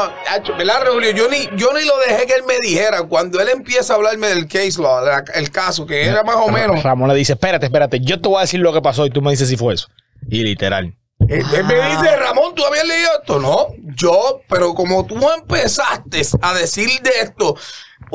¿verdad, 0.57 0.83
Julio? 0.91 1.11
Yo 1.11 1.27
ni, 1.29 1.45
yo 1.55 1.71
ni 1.73 1.83
lo 1.85 1.97
dejé 2.07 2.25
que 2.27 2.33
él 2.33 2.43
me 2.47 2.57
dijera. 2.61 3.03
Cuando 3.03 3.39
él 3.39 3.49
empieza 3.49 3.93
a 3.93 3.95
hablarme 3.95 4.27
del 4.27 4.47
case 4.47 4.79
law, 4.81 5.03
la- 5.03 5.23
el 5.35 5.49
caso, 5.51 5.85
que 5.85 6.05
era 6.05 6.23
más 6.23 6.35
o 6.35 6.49
menos, 6.49 6.83
Ramón 6.83 7.07
le 7.09 7.15
dice, 7.15 7.33
espérate, 7.33 7.67
espérate, 7.67 7.99
yo 8.01 8.19
te 8.19 8.27
voy 8.27 8.37
a 8.39 8.41
decir 8.41 8.59
lo 8.59 8.73
que 8.73 8.81
pasó 8.81 9.05
y 9.05 9.09
tú 9.09 9.21
me 9.21 9.31
dices 9.31 9.47
si 9.49 9.55
fue 9.57 9.75
eso. 9.75 9.87
Y 10.29 10.43
literal. 10.43 10.93
él, 11.27 11.45
él 11.55 11.63
me 11.65 11.75
dice, 11.75 12.15
Ramón, 12.17 12.53
¿tú 12.55 12.65
habías 12.65 12.85
leído 12.87 13.09
esto? 13.19 13.39
No, 13.39 13.67
yo, 13.95 14.41
pero 14.49 14.73
como 14.73 15.05
tú 15.05 15.15
empezaste 15.31 16.21
a 16.41 16.53
decir 16.53 16.89
de 17.01 17.11
esto, 17.21 17.55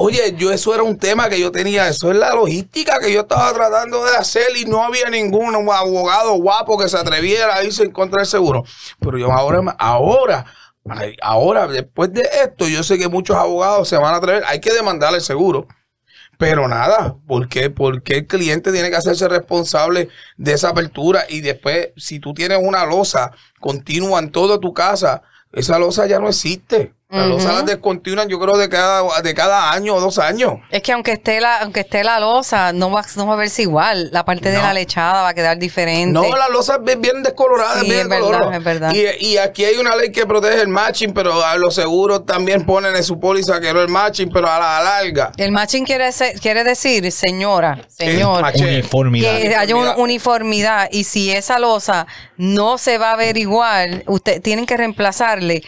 oye, 0.00 0.34
yo 0.36 0.52
eso 0.52 0.72
era 0.72 0.84
un 0.84 0.96
tema 0.96 1.28
que 1.28 1.40
yo 1.40 1.50
tenía, 1.50 1.88
eso 1.88 2.12
es 2.12 2.16
la 2.16 2.32
logística 2.32 3.00
que 3.00 3.12
yo 3.12 3.22
estaba 3.22 3.52
tratando 3.52 4.04
de 4.04 4.16
hacer 4.16 4.46
y 4.56 4.64
no 4.64 4.84
había 4.84 5.10
ningún 5.10 5.56
abogado 5.56 6.34
guapo 6.34 6.78
que 6.78 6.88
se 6.88 6.96
atreviera 6.96 7.56
a 7.56 7.64
irse 7.64 7.82
en 7.82 7.90
contra 7.90 8.20
del 8.20 8.28
seguro. 8.28 8.62
Pero 9.00 9.18
yo 9.18 9.32
ahora, 9.32 9.74
ahora, 9.76 10.46
ahora, 11.20 11.66
después 11.66 12.12
de 12.12 12.22
esto, 12.44 12.68
yo 12.68 12.84
sé 12.84 12.96
que 12.96 13.08
muchos 13.08 13.36
abogados 13.36 13.88
se 13.88 13.96
van 13.96 14.14
a 14.14 14.18
atrever, 14.18 14.44
hay 14.46 14.60
que 14.60 14.72
demandar 14.72 15.12
el 15.14 15.20
seguro. 15.20 15.66
Pero 16.38 16.68
nada, 16.68 17.16
¿por 17.26 17.48
qué? 17.48 17.68
Porque 17.68 18.18
el 18.18 18.26
cliente 18.28 18.70
tiene 18.70 18.90
que 18.90 18.96
hacerse 18.96 19.26
responsable 19.26 20.10
de 20.36 20.52
esa 20.52 20.68
apertura 20.68 21.24
y 21.28 21.40
después, 21.40 21.88
si 21.96 22.20
tú 22.20 22.34
tienes 22.34 22.60
una 22.62 22.86
losa 22.86 23.32
continua 23.58 24.20
en 24.20 24.30
toda 24.30 24.60
tu 24.60 24.72
casa, 24.72 25.22
esa 25.50 25.76
losa 25.80 26.06
ya 26.06 26.20
no 26.20 26.28
existe. 26.28 26.94
Las 27.10 27.22
Ujú. 27.26 27.36
losas 27.36 27.54
las 27.54 27.64
descontinúan, 27.64 28.28
yo 28.28 28.38
creo, 28.38 28.58
de 28.58 28.68
cada, 28.68 29.02
de 29.22 29.32
cada 29.34 29.72
año 29.72 29.94
o 29.94 30.00
dos 30.00 30.18
años. 30.18 30.56
es 30.70 30.82
que 30.82 30.92
aunque 30.92 31.12
esté 31.12 31.40
la, 31.40 31.56
aunque 31.62 31.80
esté 31.80 32.04
la 32.04 32.20
losa, 32.20 32.74
no 32.74 32.90
va, 32.90 33.02
no 33.16 33.26
va 33.26 33.32
a 33.32 33.36
verse 33.36 33.62
igual. 33.62 34.10
La 34.12 34.26
parte 34.26 34.50
de 34.50 34.58
la 34.58 34.74
lechada 34.74 35.22
va 35.22 35.28
a 35.28 35.34
quedar 35.34 35.56
diferente. 35.58 36.12
No, 36.12 36.36
las 36.36 36.50
losas 36.50 36.80
bien, 36.84 37.00
bien 37.00 37.22
descoloradas, 37.22 37.80
Sí, 37.80 37.86
bien 37.86 38.00
es 38.02 38.08
verdad, 38.10 38.54
es 38.54 38.62
verdad. 38.62 38.92
Y, 38.94 39.24
y 39.26 39.38
aquí 39.38 39.64
hay 39.64 39.76
una 39.78 39.96
ley 39.96 40.12
que 40.12 40.26
protege 40.26 40.60
el 40.60 40.68
matching, 40.68 41.14
pero 41.14 41.42
a 41.42 41.56
los 41.56 41.74
seguros 41.76 42.26
también 42.26 42.66
ponen 42.66 42.94
en 42.94 43.02
su 43.02 43.18
póliza 43.18 43.58
que 43.58 43.72
no 43.72 43.80
el 43.80 43.88
matching, 43.88 44.28
pero 44.30 44.46
a 44.50 44.58
la 44.58 44.82
larga. 44.82 45.32
El 45.38 45.50
matching 45.52 45.86
quiere, 45.86 46.12
ser- 46.12 46.38
quiere 46.38 46.62
decir, 46.62 47.10
señora, 47.10 47.78
señor. 47.88 48.44
Uniformidad. 48.54 49.38
que 49.38 49.56
haya 49.56 49.74
una 49.76 49.94
Uniformidad. 49.96 49.98
uniformidad 49.98 50.88
y 50.92 51.04
si 51.04 51.30
esa 51.32 51.58
losa 51.58 52.06
no 52.36 52.76
se 52.76 52.98
va 52.98 53.12
a 53.12 53.16
ver 53.16 53.38
igual, 53.38 54.04
usted 54.06 54.42
tienen 54.42 54.66
que 54.66 54.76
reemplazarle 54.76 55.62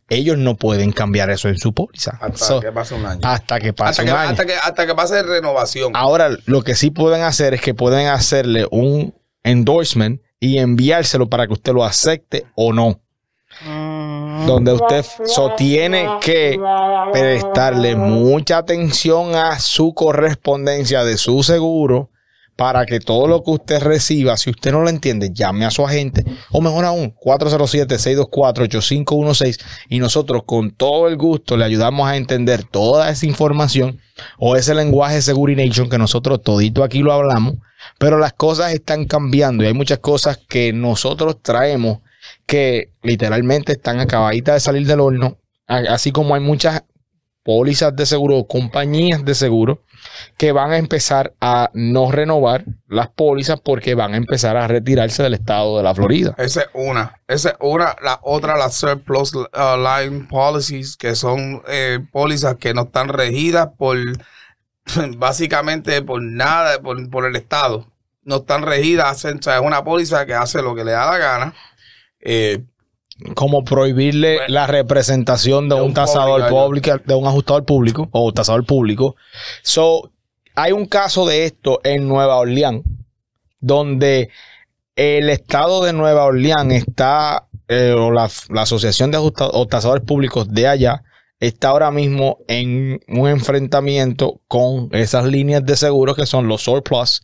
ellos 0.08 0.36
no 0.36 0.56
pueden 0.56 0.92
cambiar 0.92 1.30
eso 1.30 1.48
en 1.48 1.58
su 1.58 1.72
póliza. 1.72 2.18
hasta 2.20 2.44
So, 2.44 2.60
que 2.60 2.72
pase 2.72 2.94
un 2.94 3.06
año. 3.06 3.20
hasta 3.22 3.60
que 3.60 3.72
pase 3.72 3.90
hasta, 3.90 4.04
que, 4.04 4.10
un 4.10 4.16
año. 4.16 4.30
hasta, 4.30 4.46
que, 4.46 4.54
hasta 4.54 4.86
que 4.86 4.94
pase 4.94 5.22
renovación. 5.22 5.92
Ahora, 5.94 6.30
lo 6.46 6.62
que 6.62 6.74
sí 6.74 6.90
pueden 6.90 7.22
hacer 7.22 7.54
es 7.54 7.60
que 7.60 7.74
pueden 7.74 8.08
hacerle 8.08 8.66
un 8.70 9.14
endorsement 9.42 10.20
y 10.38 10.58
enviárselo 10.58 11.28
para 11.28 11.46
que 11.46 11.52
usted 11.54 11.72
lo 11.72 11.84
acepte 11.84 12.46
o 12.54 12.72
no. 12.72 13.00
Donde 14.46 14.72
usted 14.72 15.04
so, 15.24 15.52
tiene 15.56 16.06
que 16.20 16.60
prestarle 17.12 17.96
mucha 17.96 18.58
atención 18.58 19.34
a 19.34 19.58
su 19.58 19.94
correspondencia 19.94 21.02
de 21.04 21.16
su 21.16 21.42
seguro 21.42 22.10
para 22.56 22.84
que 22.86 23.00
todo 23.00 23.26
lo 23.26 23.42
que 23.42 23.50
usted 23.50 23.82
reciba, 23.82 24.36
si 24.36 24.50
usted 24.50 24.70
no 24.72 24.82
lo 24.82 24.90
entiende, 24.90 25.30
llame 25.32 25.64
a 25.64 25.70
su 25.70 25.82
agente 25.84 26.24
o 26.50 26.60
mejor 26.60 26.84
aún, 26.84 27.12
407-624-8516 27.14 29.58
y 29.88 29.98
nosotros 29.98 30.42
con 30.44 30.70
todo 30.70 31.08
el 31.08 31.16
gusto 31.16 31.56
le 31.56 31.64
ayudamos 31.64 32.06
a 32.08 32.16
entender 32.16 32.62
toda 32.64 33.10
esa 33.10 33.26
información 33.26 33.98
o 34.38 34.54
ese 34.54 34.74
lenguaje 34.74 35.22
Segurination 35.22 35.88
que 35.88 35.98
nosotros 35.98 36.42
todito 36.42 36.84
aquí 36.84 37.00
lo 37.00 37.12
hablamos 37.12 37.54
Pero 37.98 38.18
las 38.18 38.34
cosas 38.34 38.72
están 38.72 39.06
cambiando 39.06 39.64
y 39.64 39.68
hay 39.68 39.74
muchas 39.74 39.98
cosas 39.98 40.36
que 40.36 40.72
nosotros 40.72 41.38
traemos 41.42 41.98
que 42.52 42.92
literalmente 43.02 43.72
están 43.72 43.98
acabaditas 43.98 44.56
de 44.56 44.60
salir 44.60 44.86
del 44.86 45.00
horno, 45.00 45.38
así 45.66 46.12
como 46.12 46.34
hay 46.34 46.42
muchas 46.42 46.82
pólizas 47.42 47.96
de 47.96 48.04
seguro, 48.04 48.44
compañías 48.46 49.24
de 49.24 49.34
seguro 49.34 49.80
que 50.36 50.52
van 50.52 50.70
a 50.70 50.76
empezar 50.76 51.32
a 51.40 51.70
no 51.72 52.12
renovar 52.12 52.66
las 52.88 53.08
pólizas 53.08 53.58
porque 53.58 53.94
van 53.94 54.12
a 54.12 54.18
empezar 54.18 54.58
a 54.58 54.68
retirarse 54.68 55.22
del 55.22 55.32
estado 55.32 55.78
de 55.78 55.82
la 55.82 55.94
Florida. 55.94 56.34
Esa 56.36 56.60
es 56.60 56.68
una. 56.74 57.22
Esa 57.26 57.48
es 57.52 57.56
una. 57.58 57.96
La 58.02 58.20
otra, 58.20 58.58
las 58.58 58.74
surplus 58.74 59.34
uh, 59.34 59.48
line 59.78 60.26
policies, 60.28 60.98
que 60.98 61.14
son 61.14 61.62
eh, 61.68 62.00
pólizas 62.12 62.56
que 62.56 62.74
no 62.74 62.82
están 62.82 63.08
regidas 63.08 63.70
por 63.78 63.96
básicamente 65.16 66.02
por 66.02 66.20
nada, 66.22 66.82
por, 66.82 67.08
por 67.08 67.24
el 67.24 67.34
Estado. 67.34 67.86
No 68.24 68.36
están 68.36 68.60
regidas, 68.60 69.24
es 69.24 69.46
una 69.62 69.82
póliza 69.82 70.26
que 70.26 70.34
hace 70.34 70.60
lo 70.60 70.74
que 70.74 70.84
le 70.84 70.92
da 70.92 71.06
la 71.06 71.16
gana. 71.16 71.54
Eh, 72.22 72.60
Como 73.34 73.62
prohibirle 73.64 74.36
Bueno, 74.36 74.54
la 74.54 74.66
representación 74.66 75.68
de, 75.68 75.74
de 75.76 75.80
un, 75.80 75.88
un 75.88 75.94
tasador 75.94 76.40
público, 76.48 76.64
público, 76.66 76.98
de 77.04 77.14
un 77.14 77.26
ajustador 77.26 77.64
público 77.64 78.08
o 78.10 78.32
tasador 78.32 78.64
público. 78.64 79.14
So, 79.62 80.10
hay 80.54 80.72
un 80.72 80.86
caso 80.86 81.26
de 81.26 81.44
esto 81.44 81.80
en 81.84 82.08
Nueva 82.08 82.36
Orleans, 82.36 82.82
donde 83.60 84.30
el 84.96 85.30
estado 85.30 85.82
de 85.84 85.92
Nueva 85.92 86.24
Orleans 86.24 86.72
está, 86.72 87.46
eh, 87.68 87.94
o 87.96 88.10
la, 88.10 88.28
la 88.50 88.62
asociación 88.62 89.10
de 89.10 89.18
ajusta- 89.18 89.50
o 89.52 89.66
tasadores 89.66 90.04
públicos 90.04 90.48
de 90.52 90.66
allá, 90.66 91.02
está 91.40 91.68
ahora 91.68 91.90
mismo 91.90 92.38
en 92.48 93.00
un 93.08 93.28
enfrentamiento 93.28 94.40
con 94.48 94.88
esas 94.92 95.24
líneas 95.24 95.64
de 95.64 95.76
seguro 95.76 96.14
que 96.14 96.26
son 96.26 96.48
los 96.48 96.62
surplus, 96.62 97.22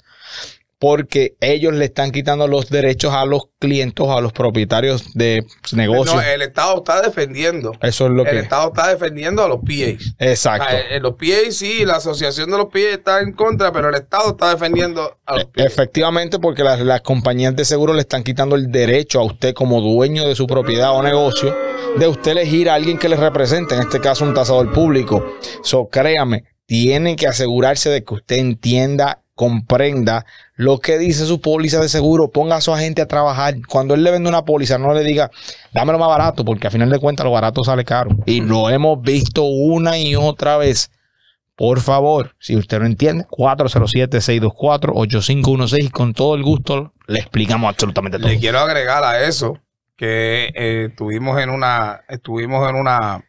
porque 0.79 1.37
ellos 1.41 1.75
le 1.75 1.87
están 1.87 2.13
quitando 2.13 2.47
los 2.47 2.71
derechos 2.71 3.13
a 3.13 3.25
los 3.25 3.49
clientes, 3.59 4.07
a 4.09 4.21
los 4.21 4.33
propietarios 4.33 5.13
de 5.15 5.45
negocios. 5.73 6.17
no, 6.17 6.23
el 6.23 6.43
Estado 6.43 6.77
está 6.79 7.03
defendiendo. 7.03 7.73
Eso 7.83 8.07
es 8.07 8.13
lo 8.13 8.25
El 8.25 8.31
que. 8.31 8.39
Estado 8.39 8.69
está 8.69 8.89
defendiendo 8.89 9.43
a 9.43 9.49
los 9.49 9.59
PAs. 9.59 10.15
Exacto. 10.19 10.67
O 10.67 10.71
sea, 10.71 10.81
eh, 10.91 11.01
los 11.01 11.15
PAs 11.15 11.57
sí, 11.57 11.85
la 11.85 11.97
asociación 11.97 12.51
de 12.51 12.59
los 12.59 12.67
PAs 12.67 12.83
está 12.93 13.21
en 13.21 13.33
contra, 13.33 13.73
pero 13.73 13.89
el 13.89 13.97
Estado 13.97 14.31
está 14.31 14.51
defendiendo 14.51 15.19
a 15.27 15.35
los 15.35 15.45
PAs. 15.47 15.67
Efectivamente, 15.67 16.39
porque 16.39 16.63
las, 16.63 16.79
las 16.81 17.01
compañías 17.01 17.57
de 17.57 17.65
seguro 17.65 17.93
le 17.95 18.01
están 18.01 18.23
quitando 18.23 18.55
el 18.55 18.71
derecho 18.71 19.19
a 19.21 19.25
usted 19.25 19.55
como 19.55 19.81
dueño 19.81 20.29
de 20.29 20.37
su 20.37 20.47
propiedad 20.47 20.93
o 20.93 21.03
negocio 21.03 21.57
de 21.99 22.07
usted 22.07 22.33
elegir 22.33 22.71
a 22.71 22.75
alguien 22.75 22.99
que 22.99 23.09
le 23.09 23.17
represente, 23.17 23.75
en 23.75 23.81
este 23.81 24.01
caso 24.01 24.25
un 24.25 24.35
tasador 24.35 24.73
público. 24.73 25.25
So, 25.63 25.89
créame, 25.89 26.45
tiene 26.67 27.17
que 27.17 27.27
asegurarse 27.27 27.91
de 27.91 28.05
que 28.05 28.15
usted 28.15 28.37
entienda, 28.37 29.23
comprenda 29.35 30.27
lo 30.59 30.79
que 30.81 30.99
dice 30.99 31.25
su 31.25 31.41
póliza 31.41 31.81
de 31.81 31.89
seguro, 31.89 32.31
ponga 32.33 32.57
a 32.57 32.61
su 32.61 32.75
agente 32.75 33.01
a 33.01 33.07
trabajar. 33.07 33.55
Cuando 33.69 33.95
él 33.95 34.03
le 34.03 34.11
vende 34.11 34.29
una 34.29 34.45
póliza, 34.45 34.77
no 34.77 34.93
le 34.93 35.05
diga, 35.05 35.31
dámelo 35.73 36.01
más 36.01 36.09
barato, 36.09 36.45
porque 36.45 36.67
a 36.67 36.71
final 36.71 36.91
de 36.91 36.99
cuentas 36.99 37.25
lo 37.25 37.31
barato 37.31 37.63
sale 37.63 37.85
caro. 37.85 38.11
Y 38.27 38.41
lo 38.41 38.69
hemos 38.69 39.01
visto 39.01 39.45
una 39.45 39.97
y 39.99 40.17
otra 40.17 40.57
vez. 40.57 40.91
Por 41.55 41.81
favor, 41.81 42.35
si 42.41 42.57
usted 42.57 42.81
no 42.81 42.87
entiende, 42.87 43.25
407-624-8516 43.29 45.85
y 45.85 45.91
con 45.91 46.13
todo 46.13 46.35
el 46.35 46.43
gusto 46.43 46.93
le 47.07 47.21
explicamos 47.21 47.69
absolutamente 47.69 48.19
todo. 48.19 48.27
Le 48.27 48.41
quiero 48.41 48.59
agregar 48.59 49.05
a 49.05 49.29
eso 49.29 49.61
que 49.97 50.51
eh, 50.57 50.87
estuvimos 50.91 51.41
en 51.41 51.51
una, 51.51 52.01
estuvimos 52.09 52.69
en 52.69 52.75
una, 52.75 53.25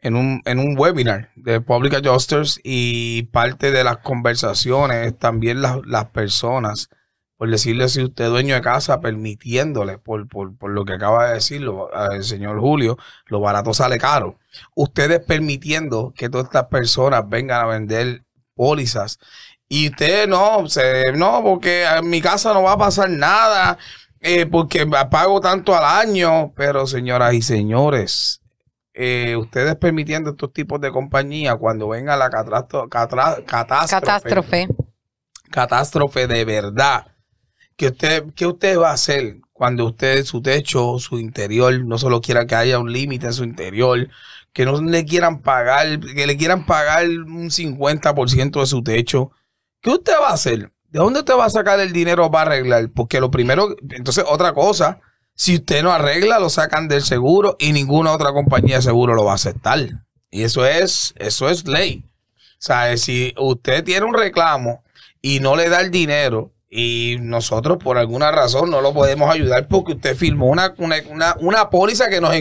en 0.00 0.16
un, 0.16 0.42
en 0.44 0.58
un 0.58 0.78
webinar 0.78 1.30
de 1.36 1.60
Public 1.60 1.94
Adjusters 1.94 2.60
y 2.62 3.24
parte 3.24 3.70
de 3.72 3.84
las 3.84 3.98
conversaciones 3.98 5.18
también 5.18 5.62
las, 5.62 5.78
las 5.86 6.06
personas, 6.06 6.88
por 7.36 7.50
decirle 7.50 7.88
si 7.88 8.02
usted 8.02 8.24
es 8.24 8.30
dueño 8.30 8.54
de 8.54 8.60
casa, 8.60 9.00
permitiéndole, 9.00 9.98
por, 9.98 10.28
por, 10.28 10.56
por 10.56 10.70
lo 10.70 10.84
que 10.84 10.94
acaba 10.94 11.28
de 11.28 11.34
decirlo 11.34 11.90
el 12.12 12.24
señor 12.24 12.60
Julio, 12.60 12.98
lo 13.26 13.40
barato 13.40 13.74
sale 13.74 13.98
caro. 13.98 14.38
Ustedes 14.74 15.20
permitiendo 15.20 16.12
que 16.16 16.28
todas 16.28 16.46
estas 16.46 16.66
personas 16.66 17.28
vengan 17.28 17.60
a 17.60 17.66
vender 17.66 18.24
pólizas 18.54 19.18
y 19.68 19.90
usted 19.90 20.26
no, 20.26 20.66
se, 20.68 21.12
no, 21.12 21.42
porque 21.42 21.84
en 21.84 22.08
mi 22.08 22.22
casa 22.22 22.54
no 22.54 22.62
va 22.62 22.72
a 22.72 22.78
pasar 22.78 23.10
nada, 23.10 23.76
eh, 24.20 24.46
porque 24.46 24.86
pago 24.86 25.40
tanto 25.40 25.76
al 25.76 25.84
año. 25.84 26.52
Pero 26.56 26.86
señoras 26.86 27.34
y 27.34 27.42
señores, 27.42 28.40
eh, 28.98 29.36
ustedes 29.36 29.76
permitiendo 29.76 30.30
estos 30.30 30.52
tipos 30.52 30.80
de 30.80 30.90
compañías 30.90 31.56
cuando 31.56 31.88
venga 31.88 32.16
la 32.16 32.28
catra- 32.30 32.66
catástrofe, 32.68 33.86
Catástrofe. 33.88 34.68
catástrofe 35.50 36.26
de 36.26 36.44
verdad, 36.44 37.06
que 37.76 37.88
usted, 37.88 38.24
¿qué 38.34 38.46
usted 38.46 38.78
va 38.78 38.90
a 38.90 38.94
hacer 38.94 39.38
cuando 39.52 39.86
usted, 39.86 40.24
su 40.24 40.42
techo, 40.42 40.98
su 40.98 41.18
interior, 41.18 41.84
no 41.84 41.98
solo 41.98 42.20
quiera 42.20 42.46
que 42.46 42.54
haya 42.56 42.78
un 42.78 42.92
límite 42.92 43.26
en 43.26 43.32
su 43.32 43.44
interior, 43.44 44.08
que 44.52 44.64
no 44.64 44.80
le 44.80 45.04
quieran 45.04 45.42
pagar, 45.42 46.00
que 46.00 46.26
le 46.26 46.36
quieran 46.36 46.66
pagar 46.66 47.06
un 47.08 47.50
50% 47.50 48.60
de 48.60 48.66
su 48.66 48.82
techo? 48.82 49.30
¿Qué 49.80 49.90
usted 49.90 50.14
va 50.20 50.30
a 50.30 50.34
hacer? 50.34 50.72
¿De 50.90 50.98
dónde 50.98 51.20
usted 51.20 51.34
va 51.36 51.44
a 51.46 51.50
sacar 51.50 51.78
el 51.80 51.92
dinero 51.92 52.30
para 52.30 52.50
arreglar? 52.52 52.90
Porque 52.94 53.20
lo 53.20 53.30
primero, 53.30 53.76
entonces 53.90 54.24
otra 54.26 54.52
cosa, 54.54 55.00
si 55.38 55.54
usted 55.54 55.84
no 55.84 55.92
arregla, 55.92 56.40
lo 56.40 56.50
sacan 56.50 56.88
del 56.88 57.02
seguro 57.02 57.56
y 57.60 57.70
ninguna 57.72 58.10
otra 58.12 58.32
compañía 58.32 58.76
de 58.76 58.82
seguro 58.82 59.14
lo 59.14 59.24
va 59.24 59.32
a 59.32 59.36
aceptar. 59.36 59.78
Y 60.32 60.42
eso 60.42 60.66
es, 60.66 61.14
eso 61.16 61.48
es 61.48 61.66
ley. 61.68 62.04
O 62.04 62.60
sea, 62.60 62.96
si 62.96 63.32
usted 63.38 63.84
tiene 63.84 64.04
un 64.04 64.14
reclamo 64.14 64.82
y 65.22 65.38
no 65.38 65.54
le 65.54 65.68
da 65.68 65.80
el 65.80 65.92
dinero 65.92 66.50
y 66.68 67.18
nosotros 67.20 67.78
por 67.78 67.98
alguna 67.98 68.32
razón 68.32 68.68
no 68.68 68.80
lo 68.80 68.92
podemos 68.92 69.30
ayudar 69.32 69.68
porque 69.68 69.92
usted 69.92 70.16
firmó 70.16 70.46
una, 70.46 70.74
una, 70.78 70.96
una, 71.08 71.36
una 71.38 71.70
póliza 71.70 72.10
que 72.10 72.20
nos, 72.20 72.34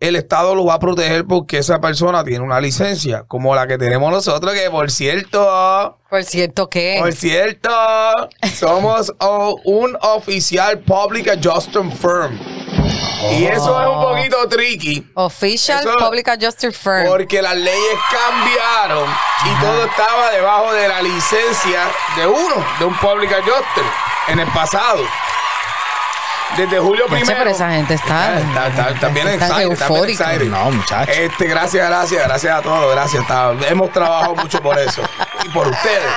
el 0.00 0.16
Estado 0.16 0.54
lo 0.54 0.64
va 0.64 0.74
a 0.74 0.78
proteger 0.78 1.26
porque 1.26 1.58
esa 1.58 1.78
persona 1.78 2.24
tiene 2.24 2.42
una 2.42 2.58
licencia, 2.58 3.24
como 3.28 3.54
la 3.54 3.66
que 3.66 3.76
tenemos 3.76 4.10
nosotros, 4.10 4.54
que 4.54 4.70
por 4.70 4.90
cierto, 4.90 5.98
Por 6.08 6.24
cierto 6.24 6.70
que... 6.70 6.96
por 6.98 7.12
cierto, 7.12 7.70
somos 8.54 9.12
oh, 9.20 9.60
un 9.64 9.96
oficial 10.00 10.78
Public 10.80 11.28
Adjustment 11.28 11.92
Firm. 11.94 12.38
Y 13.38 13.44
eso 13.44 13.78
es 13.82 13.88
un 13.88 14.00
poquito 14.00 14.48
tricky. 14.48 15.06
Official 15.14 15.80
Eso- 15.80 15.94
Public 15.98 16.26
Adjuster 16.28 16.72
Firm. 16.72 17.06
Porque 17.06 17.42
las 17.42 17.54
leyes 17.54 17.98
cambiaron 18.10 19.06
y 19.44 19.60
todo 19.62 19.84
estaba 19.84 20.30
debajo 20.30 20.72
de 20.72 20.88
la 20.88 21.02
licencia 21.02 21.90
de 22.16 22.26
uno, 22.26 22.64
de 22.78 22.84
un 22.86 22.96
public 22.96 23.30
adjuster, 23.32 23.84
en 24.28 24.40
el 24.40 24.48
pasado. 24.48 25.02
Desde 26.56 26.78
julio 26.78 27.06
primero. 27.06 27.34
pero 27.38 27.50
esa 27.50 27.70
gente 27.70 27.94
está- 27.94 28.38
Está, 28.40 28.66
está- 28.68 28.90
está 28.90 29.08
bien 29.08 29.28
están 29.28 29.50
excited, 29.50 29.72
está 29.72 29.88
bien 29.88 29.98
eufóricos. 30.00 30.26
excited. 30.26 30.48
No, 30.50 30.70
muchachos. 30.70 31.16
Este, 31.16 31.44
gracias, 31.46 31.88
gracias, 31.88 32.24
gracias 32.24 32.58
a 32.58 32.62
todos, 32.62 32.92
gracias. 32.94 33.22
está- 33.22 33.52
hemos 33.68 33.90
trabajado 33.92 34.34
mucho 34.36 34.60
por 34.60 34.78
eso 34.78 35.02
y 35.44 35.48
por 35.50 35.68
ustedes. 35.68 36.12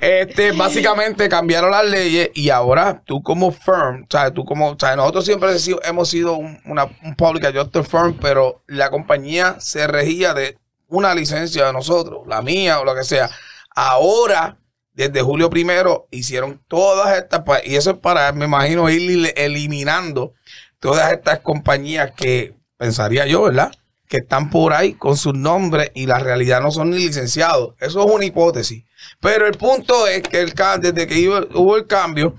Este, 0.00 0.52
básicamente 0.52 1.28
cambiaron 1.28 1.72
las 1.72 1.84
leyes 1.84 2.30
y 2.34 2.50
ahora 2.50 3.02
tú 3.04 3.20
como 3.20 3.50
firm, 3.50 4.04
o 4.04 4.06
sea, 4.08 4.30
tú 4.32 4.44
como, 4.44 4.68
o 4.70 4.76
sea, 4.78 4.94
nosotros 4.94 5.24
siempre 5.24 5.48
hemos 5.50 5.60
sido, 5.62 5.80
hemos 5.82 6.08
sido 6.08 6.34
un, 6.34 6.60
una, 6.66 6.84
un 7.02 7.16
public 7.16 7.46
adjuster 7.46 7.84
firm, 7.84 8.14
pero 8.20 8.62
la 8.68 8.90
compañía 8.90 9.56
se 9.58 9.88
regía 9.88 10.34
de 10.34 10.56
una 10.86 11.14
licencia 11.16 11.66
de 11.66 11.72
nosotros, 11.72 12.20
la 12.28 12.42
mía 12.42 12.78
o 12.78 12.84
lo 12.84 12.94
que 12.94 13.02
sea. 13.02 13.28
Ahora, 13.74 14.56
desde 14.98 15.22
julio 15.22 15.48
primero, 15.48 16.08
hicieron 16.10 16.60
todas 16.66 17.16
estas, 17.16 17.42
y 17.64 17.76
eso 17.76 17.92
es 17.92 17.98
para, 17.98 18.32
me 18.32 18.46
imagino, 18.46 18.90
ir 18.90 19.00
li- 19.00 19.32
eliminando 19.36 20.34
todas 20.80 21.12
estas 21.12 21.38
compañías 21.38 22.10
que 22.16 22.54
pensaría 22.76 23.24
yo, 23.24 23.42
¿verdad? 23.42 23.72
Que 24.08 24.16
están 24.16 24.50
por 24.50 24.72
ahí 24.72 24.94
con 24.94 25.16
sus 25.16 25.34
nombres 25.34 25.92
y 25.94 26.06
la 26.06 26.18
realidad 26.18 26.60
no 26.60 26.72
son 26.72 26.90
ni 26.90 26.98
licenciados. 26.98 27.74
Eso 27.78 28.04
es 28.04 28.12
una 28.12 28.24
hipótesis. 28.24 28.84
Pero 29.20 29.46
el 29.46 29.56
punto 29.56 30.08
es 30.08 30.22
que 30.22 30.40
el, 30.40 30.52
desde 30.80 31.06
que 31.06 31.28
hubo 31.54 31.76
el 31.76 31.86
cambio, 31.86 32.34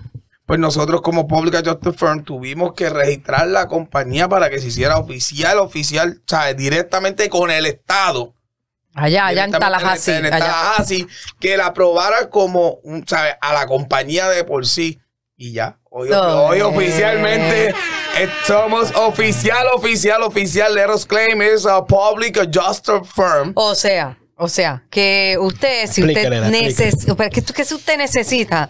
pues 0.45 0.59
nosotros 0.59 1.01
como 1.01 1.27
Public 1.27 1.55
Adjusted 1.55 1.93
Firm 1.93 2.23
tuvimos 2.25 2.73
que 2.73 2.89
registrar 2.89 3.47
la 3.47 3.67
compañía 3.67 4.27
para 4.27 4.49
que 4.49 4.59
se 4.59 4.67
hiciera 4.67 4.97
oficial, 4.97 5.59
oficial, 5.59 6.21
¿sabes? 6.27 6.57
Directamente 6.57 7.29
con 7.29 7.51
el 7.51 7.65
Estado. 7.67 8.33
Allá, 9.01 9.27
allá 9.27 9.45
en 9.45 9.51
Tallahassee. 9.51 10.17
En, 10.17 10.25
en 10.25 10.33
allá. 10.33 10.45
Tallahassee, 10.45 11.07
que 11.39 11.57
la 11.57 11.67
aprobara 11.67 12.29
como, 12.29 12.79
¿sabes? 13.07 13.35
A 13.41 13.53
la 13.53 13.65
compañía 13.65 14.29
de 14.29 14.43
por 14.43 14.65
sí. 14.65 14.99
Y 15.35 15.53
ya. 15.53 15.79
Hoy, 15.91 16.61
oficialmente 16.61 17.69
eh, 17.69 18.29
somos 18.45 18.91
oficial, 18.95 19.67
oficial, 19.73 20.21
oficial. 20.21 20.75
Let 20.75 20.89
us 20.89 21.05
claim 21.05 21.41
is 21.41 21.65
a 21.65 21.81
public 21.83 22.37
adjuster 22.37 23.03
firm. 23.03 23.53
O 23.55 23.73
sea, 23.73 24.17
o 24.35 24.47
sea, 24.47 24.83
que 24.89 25.37
usted, 25.39 25.87
si 25.87 26.03
usted 26.03 26.29
necesita, 26.51 27.29
que, 27.29 27.41
que 27.41 27.65
si 27.65 27.73
usted 27.73 27.97
necesita 27.97 28.69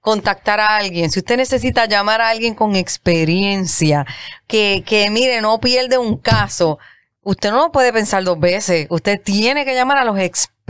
contactar 0.00 0.60
a 0.60 0.76
alguien, 0.76 1.10
si 1.10 1.20
usted 1.20 1.36
necesita 1.36 1.86
llamar 1.86 2.20
a 2.20 2.28
alguien 2.28 2.54
con 2.54 2.76
experiencia, 2.76 4.06
que, 4.46 4.82
que 4.86 5.10
mire, 5.10 5.40
no 5.40 5.60
pierde 5.60 5.98
un 5.98 6.16
caso, 6.18 6.78
usted 7.22 7.50
no 7.50 7.58
lo 7.58 7.72
puede 7.72 7.92
pensar 7.92 8.24
dos 8.24 8.38
veces. 8.38 8.86
Usted 8.90 9.20
tiene 9.20 9.64
que 9.64 9.74
llamar 9.74 9.98
a 9.98 10.04
los 10.04 10.18
expertos 10.18 10.61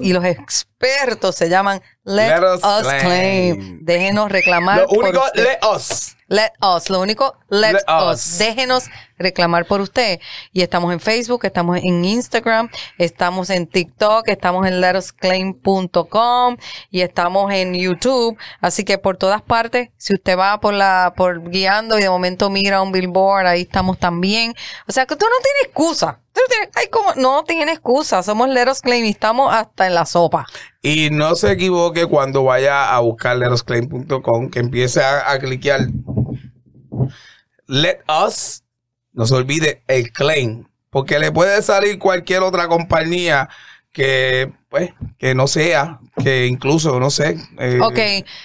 y 0.00 0.12
los 0.12 0.24
expertos 0.24 1.36
se 1.36 1.48
llaman 1.48 1.80
Let, 2.04 2.40
Let 2.40 2.54
us 2.54 2.64
Us 2.64 2.82
claim. 2.82 3.00
Claim. 3.00 3.78
Déjenos 3.84 4.30
reclamar. 4.30 4.80
Lo 4.80 4.86
por 4.88 5.04
único, 5.04 5.24
usted. 5.24 5.44
let 5.44 5.58
us. 5.66 6.16
Let 6.28 6.52
us, 6.62 6.88
lo 6.90 7.00
único, 7.00 7.36
let, 7.48 7.72
Let 7.72 7.82
us. 7.88 8.14
us. 8.14 8.38
Déjenos 8.38 8.84
reclamar 9.18 9.66
por 9.66 9.80
usted. 9.80 10.20
Y 10.52 10.62
estamos 10.62 10.92
en 10.92 11.00
Facebook, 11.00 11.44
estamos 11.44 11.78
en 11.78 12.04
Instagram, 12.04 12.70
estamos 12.98 13.50
en 13.50 13.66
TikTok, 13.66 14.28
estamos 14.28 14.64
en 14.66 14.80
letusclaim.com 14.80 16.56
y 16.90 17.00
estamos 17.00 17.52
en 17.52 17.74
YouTube. 17.74 18.38
Así 18.60 18.84
que 18.84 18.96
por 18.98 19.16
todas 19.16 19.42
partes, 19.42 19.90
si 19.96 20.14
usted 20.14 20.38
va 20.38 20.60
por 20.60 20.72
la, 20.72 21.14
por 21.16 21.50
guiando 21.50 21.98
y 21.98 22.02
de 22.02 22.10
momento 22.10 22.48
mira 22.48 22.80
un 22.80 22.92
billboard, 22.92 23.46
ahí 23.46 23.62
estamos 23.62 23.98
también. 23.98 24.54
O 24.86 24.92
sea 24.92 25.06
que 25.06 25.14
usted 25.14 25.26
no 25.26 25.42
tiene 25.42 25.58
excusa. 25.64 26.20
No 26.34 26.42
tiene, 26.48 26.70
ay, 26.74 26.86
como, 26.90 27.14
no 27.14 27.44
tiene 27.44 27.72
excusa. 27.72 28.22
Somos 28.22 28.48
Let 28.48 28.70
Us 28.70 28.80
Claim 28.80 29.04
y 29.04 29.10
estamos 29.10 29.52
hasta 29.52 29.86
en 29.86 29.94
la 29.94 30.06
sopa. 30.06 30.46
Y 30.82 31.10
no 31.10 31.34
se 31.34 31.52
equivoque 31.52 32.06
cuando 32.06 32.44
vaya 32.44 32.94
a 32.94 33.00
buscar 33.00 33.36
letosclaim.com, 33.36 34.50
que 34.50 34.60
empiece 34.60 35.02
a, 35.02 35.30
a 35.30 35.38
cliquear 35.38 35.80
Let 37.66 38.00
Us, 38.08 38.64
no 39.12 39.26
se 39.26 39.34
olvide 39.34 39.82
el 39.86 40.12
claim, 40.12 40.66
porque 40.90 41.18
le 41.18 41.32
puede 41.32 41.62
salir 41.62 41.98
cualquier 41.98 42.42
otra 42.42 42.68
compañía 42.68 43.48
que, 43.92 44.52
pues, 44.68 44.90
que 45.18 45.34
no 45.34 45.46
sea, 45.46 45.98
que 46.22 46.46
incluso, 46.46 47.00
no 47.00 47.10
sé. 47.10 47.36
eh, 47.58 47.78
Ok, 47.82 47.98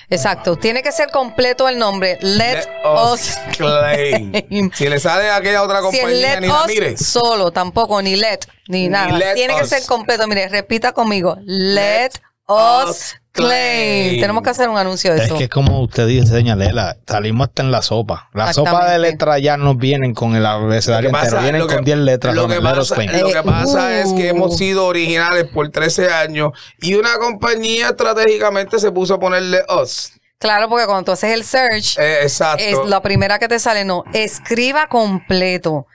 exacto. 0.09 0.55
Tiene 0.55 0.81
que 0.81 0.91
ser 0.91 1.09
completo 1.11 1.69
el 1.69 1.77
nombre. 1.77 2.17
Let, 2.21 2.55
Let 2.55 2.67
Us 3.13 3.37
Claim. 3.57 4.71
Si 4.73 4.89
le 4.89 4.99
sale 4.99 5.29
a 5.29 5.35
aquella 5.37 5.61
otra 5.61 5.81
Si 5.81 5.97
es 5.97 6.01
compañía, 6.01 6.33
let 6.35 6.41
ni 6.41 6.47
la 6.47 6.65
mire. 6.67 6.97
solo, 6.97 7.51
tampoco, 7.51 8.01
ni 8.01 8.15
let, 8.15 8.39
ni, 8.67 8.83
Ni 8.83 8.89
nada. 8.89 9.17
let 9.17 9.35
Tiene 9.35 9.55
que 9.55 9.65
ser 9.65 9.85
completo. 9.85 10.27
Mire, 10.27 10.47
repita 10.49 10.93
conmigo. 10.93 11.37
Let, 11.45 12.09
us 12.47 12.89
us 12.89 13.15
claim. 13.35 14.07
claim. 14.07 14.21
Tenemos 14.21 14.43
que 14.43 14.49
hacer 14.49 14.69
un 14.69 14.77
anuncio 14.77 15.11
de 15.13 15.19
Es 15.19 15.25
eso. 15.25 15.37
que 15.37 15.49
como 15.49 15.81
usted 15.81 16.07
dice, 16.07 16.27
señalela, 16.27 16.97
salimos 17.07 17.47
hasta 17.49 17.61
en 17.63 17.71
la 17.71 17.81
sopa. 17.81 18.29
La 18.33 18.53
sopa 18.53 18.89
de 18.91 18.99
letras 18.99 19.41
ya 19.41 19.57
nos 19.57 19.77
vienen 19.77 20.13
con 20.13 20.35
el 20.35 20.45
abecedario 20.45 21.09
entero, 21.09 21.41
vienen 21.41 21.67
que- 21.67 21.75
con 21.75 21.83
10 21.85 21.97
letras. 21.97 22.33
Lo 22.35 22.43
con 22.43 22.51
que 22.51 22.61
pasa, 22.61 22.95
lo 22.95 23.27
que 23.31 23.39
Eh, 23.39 23.43
pasa 23.43 23.99
es 23.99 24.13
que 24.13 24.23
uh. 24.31 24.35
hemos 24.35 24.57
sido 24.57 24.85
originales 24.85 25.45
por 25.45 25.69
13 25.69 26.11
años 26.11 26.51
y 26.81 26.95
una 26.95 27.17
compañía 27.17 27.89
estratégicamente 27.89 28.79
se 28.79 28.91
puso 28.91 29.15
a 29.15 29.19
ponerle 29.19 29.61
us. 29.81 30.11
Claro, 30.37 30.67
porque 30.69 30.85
cuando 30.85 31.05
tú 31.05 31.11
haces 31.13 31.33
el 31.33 31.43
search, 31.43 31.97
Eh, 31.97 32.19
exacto. 32.23 32.63
es 32.63 32.77
la 32.87 33.01
primera 33.01 33.39
que 33.39 33.47
te 33.47 33.57
sale, 33.57 33.85
no, 33.85 34.03
escriba 34.13 34.87
completo. 34.87 35.87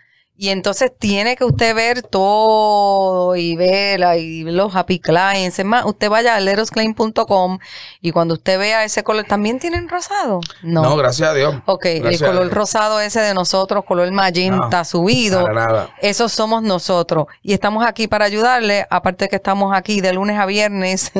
Y 0.42 0.48
entonces 0.48 0.90
tiene 0.98 1.37
que 1.37 1.44
usted 1.44 1.74
ver 1.74 2.00
todo 2.00 3.37
y 3.37 3.57
ver 3.57 4.00
y 4.18 4.42
los 4.44 4.74
happy 4.74 4.98
clients. 4.98 5.59
Es 5.59 5.66
más, 5.66 5.85
usted 5.85 6.09
vaya 6.09 6.35
a 6.35 6.40
letosclaim.com 6.40 7.59
y 8.00 8.11
cuando 8.11 8.33
usted 8.33 8.59
vea 8.59 8.83
ese 8.83 9.05
color, 9.05 9.26
¿también 9.26 9.59
tienen 9.59 9.87
rosado? 9.87 10.40
no. 10.62 10.96
gracias 10.96 11.29
a 11.29 11.35
Dios. 11.35 11.57
Ok, 11.66 11.85
el 11.85 12.03
Gracias 12.05 12.31
color 12.31 12.50
rosado 12.55 13.00
ese 13.00 13.20
de 13.20 13.35
nosotros, 13.35 13.85
color 13.85 14.11
magenta 14.12 14.79
No, 14.79 14.85
subido. 14.87 15.42
para 15.42 15.53
nada. 15.53 15.90
Esos 16.00 16.33
somos 16.33 16.62
nosotros. 16.62 17.26
Y 17.42 17.53
estamos 17.53 17.85
aquí 17.85 18.09
para 18.09 18.24
ayudarle, 18.24 18.87
aparte 18.88 19.29
que 19.29 19.37
estamos 19.37 19.76
aquí 19.76 20.00
de 20.00 20.14
lunes 20.14 20.38
a 20.38 20.46
viernes 20.46 21.12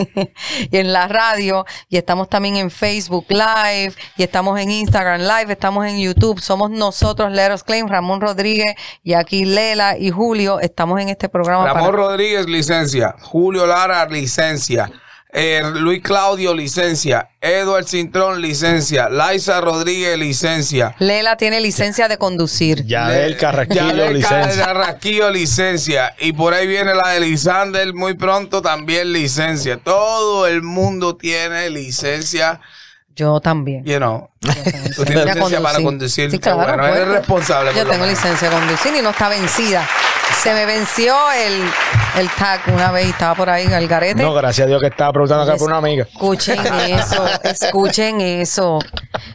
y 0.71 0.79
en 0.79 0.95
la 0.95 1.09
radio, 1.09 1.67
y 1.91 1.99
estamos 1.99 2.31
también 2.31 2.57
en 2.57 2.71
Facebook 2.71 3.27
Live, 3.29 3.93
y 4.17 4.23
estamos 4.23 4.59
en 4.59 4.71
Instagram 4.71 5.21
Live, 5.21 5.53
estamos 5.53 5.85
en 5.85 6.01
YouTube. 6.01 6.41
Somos 6.41 6.71
nosotros, 6.71 7.31
Let 7.31 7.53
Us 7.53 7.63
Claim, 7.63 7.87
Ramón 7.87 8.23
Rodríguez, 8.23 8.75
y 9.10 9.10
aquí 9.15 9.45
Lela 9.45 9.97
y 9.99 10.11
Julio. 10.11 10.61
Estamos 10.61 11.01
en 11.01 11.09
este 11.09 11.29
programa 11.29 11.67
Ramón 11.67 11.91
para... 11.91 11.97
Rodríguez, 11.97 12.47
licencia. 12.47 13.15
Julio 13.21 13.67
Lara, 13.67 14.07
licencia. 14.07 14.91
Eh, 15.33 15.63
Luis 15.75 16.03
Claudio, 16.03 16.53
licencia. 16.55 17.29
Edward 17.41 17.87
Cintrón, 17.87 18.43
licencia. 18.43 19.09
Laisa 19.09 19.61
Rodríguez, 19.61 20.19
licencia. 20.19 20.97
Lela 20.99 21.37
tiene 21.37 21.61
licencia 21.61 22.09
de 22.09 22.19
conducir. 22.19 22.85
Ya 22.85 23.07
Le- 23.09 23.15
del 23.15 23.37
Carrasquillo, 23.37 23.95
Yadel 23.95 24.15
licencia. 24.15 24.65
Carrasquillo, 24.65 25.31
licencia. 25.31 26.15
Y 26.19 26.33
por 26.33 26.53
ahí 26.53 26.67
viene 26.67 26.95
la 26.97 27.11
de 27.11 27.21
Lisander, 27.21 27.95
muy 27.95 28.15
pronto 28.15 28.61
también 28.61 29.13
licencia. 29.13 29.77
Todo 29.77 30.49
el 30.49 30.63
mundo 30.63 31.17
tiene 31.17 31.71
licencia. 31.71 32.61
Yo 33.21 33.39
también. 33.39 33.85
You 33.85 33.99
know. 33.99 34.31
Tú 34.41 34.49
Licencia 34.49 35.05
tienes 35.05 35.35
licencia 35.35 35.61
para 35.63 35.83
conducir. 35.83 36.31
Sí, 36.31 36.39
claro, 36.39 36.57
bueno, 36.59 36.87
eres 36.87 37.09
responsable. 37.09 37.75
Yo 37.75 37.87
tengo 37.87 38.07
licencia 38.07 38.49
de 38.49 38.57
conducir 38.57 38.95
y 38.97 39.03
no 39.03 39.11
está 39.11 39.29
vencida. 39.29 39.87
Se 40.43 40.55
me 40.55 40.65
venció 40.65 41.15
el, 41.33 41.63
el 42.17 42.31
tag 42.31 42.63
una 42.73 42.91
vez 42.91 43.09
y 43.09 43.11
estaba 43.11 43.35
por 43.35 43.51
ahí 43.51 43.67
al 43.71 43.87
garete. 43.87 44.23
No, 44.23 44.33
gracias 44.33 44.65
a 44.65 44.69
Dios 44.69 44.81
que 44.81 44.87
estaba 44.87 45.13
preguntando 45.13 45.43
acá 45.45 45.57
por 45.59 45.69
una 45.69 45.77
amiga. 45.77 46.05
Escuchen 46.11 46.65
eso, 46.65 47.27
escuchen 47.43 48.21
eso. 48.23 48.79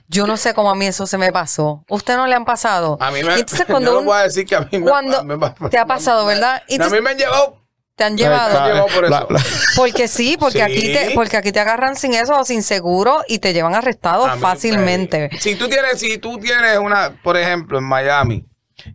Yo 0.07 0.25
no 0.25 0.35
sé 0.35 0.55
cómo 0.55 0.71
a 0.71 0.75
mí 0.75 0.87
eso 0.87 1.05
se 1.05 1.19
me 1.19 1.31
pasó. 1.31 1.83
¿Usted 1.87 2.15
no 2.17 2.25
le 2.25 2.33
han 2.33 2.45
pasado? 2.45 2.97
A 2.99 3.11
mí 3.11 3.23
me. 3.23 3.35
Entonces 3.35 3.59
yo 3.67 3.71
cuando 3.71 3.91
no 3.93 3.99
un- 3.99 4.05
voy 4.05 4.17
a 4.17 4.23
decir 4.23 4.47
que 4.47 4.55
a 4.55 4.61
mí 4.61 4.79
me. 4.79 4.81
cuando 4.81 5.23
me- 5.23 5.37
te 5.69 5.77
ha 5.77 5.85
pasado, 5.85 6.25
¿verdad? 6.25 6.63
Y 6.67 6.75
a 6.75 6.77
mí 6.79 6.83
entonces 6.85 7.03
me 7.03 7.09
han 7.11 7.17
llevado. 7.17 7.61
Te 7.95 8.03
han 8.03 8.17
llevado. 8.17 8.49
Está- 8.51 8.67
llevado 8.67 8.87
por 8.93 9.09
La- 9.09 9.17
eso. 9.19 9.27
la- 9.29 9.43
Porque 9.75 10.07
sí, 10.07 10.35
porque 10.39 10.57
Sí. 10.57 10.61
aquí 10.61 10.93
te, 10.93 11.11
porque 11.15 11.37
aquí 11.37 11.51
te 11.51 11.59
agarran 11.59 11.95
sin 11.95 12.13
eso 12.13 12.39
o 12.39 12.45
sin 12.45 12.61
seguro 12.63 13.23
y 13.27 13.39
te 13.39 13.53
llevan 13.53 13.73
arrestado 13.75 14.27
fácilmente. 14.39 15.29
Si 15.39 15.55
tú 15.55 15.67
tienes, 15.67 15.99
si 15.99 16.17
tú 16.17 16.37
tienes 16.37 16.77
una, 16.77 17.19
por 17.23 17.37
ejemplo, 17.37 17.77
en 17.77 17.83
Miami, 17.85 18.45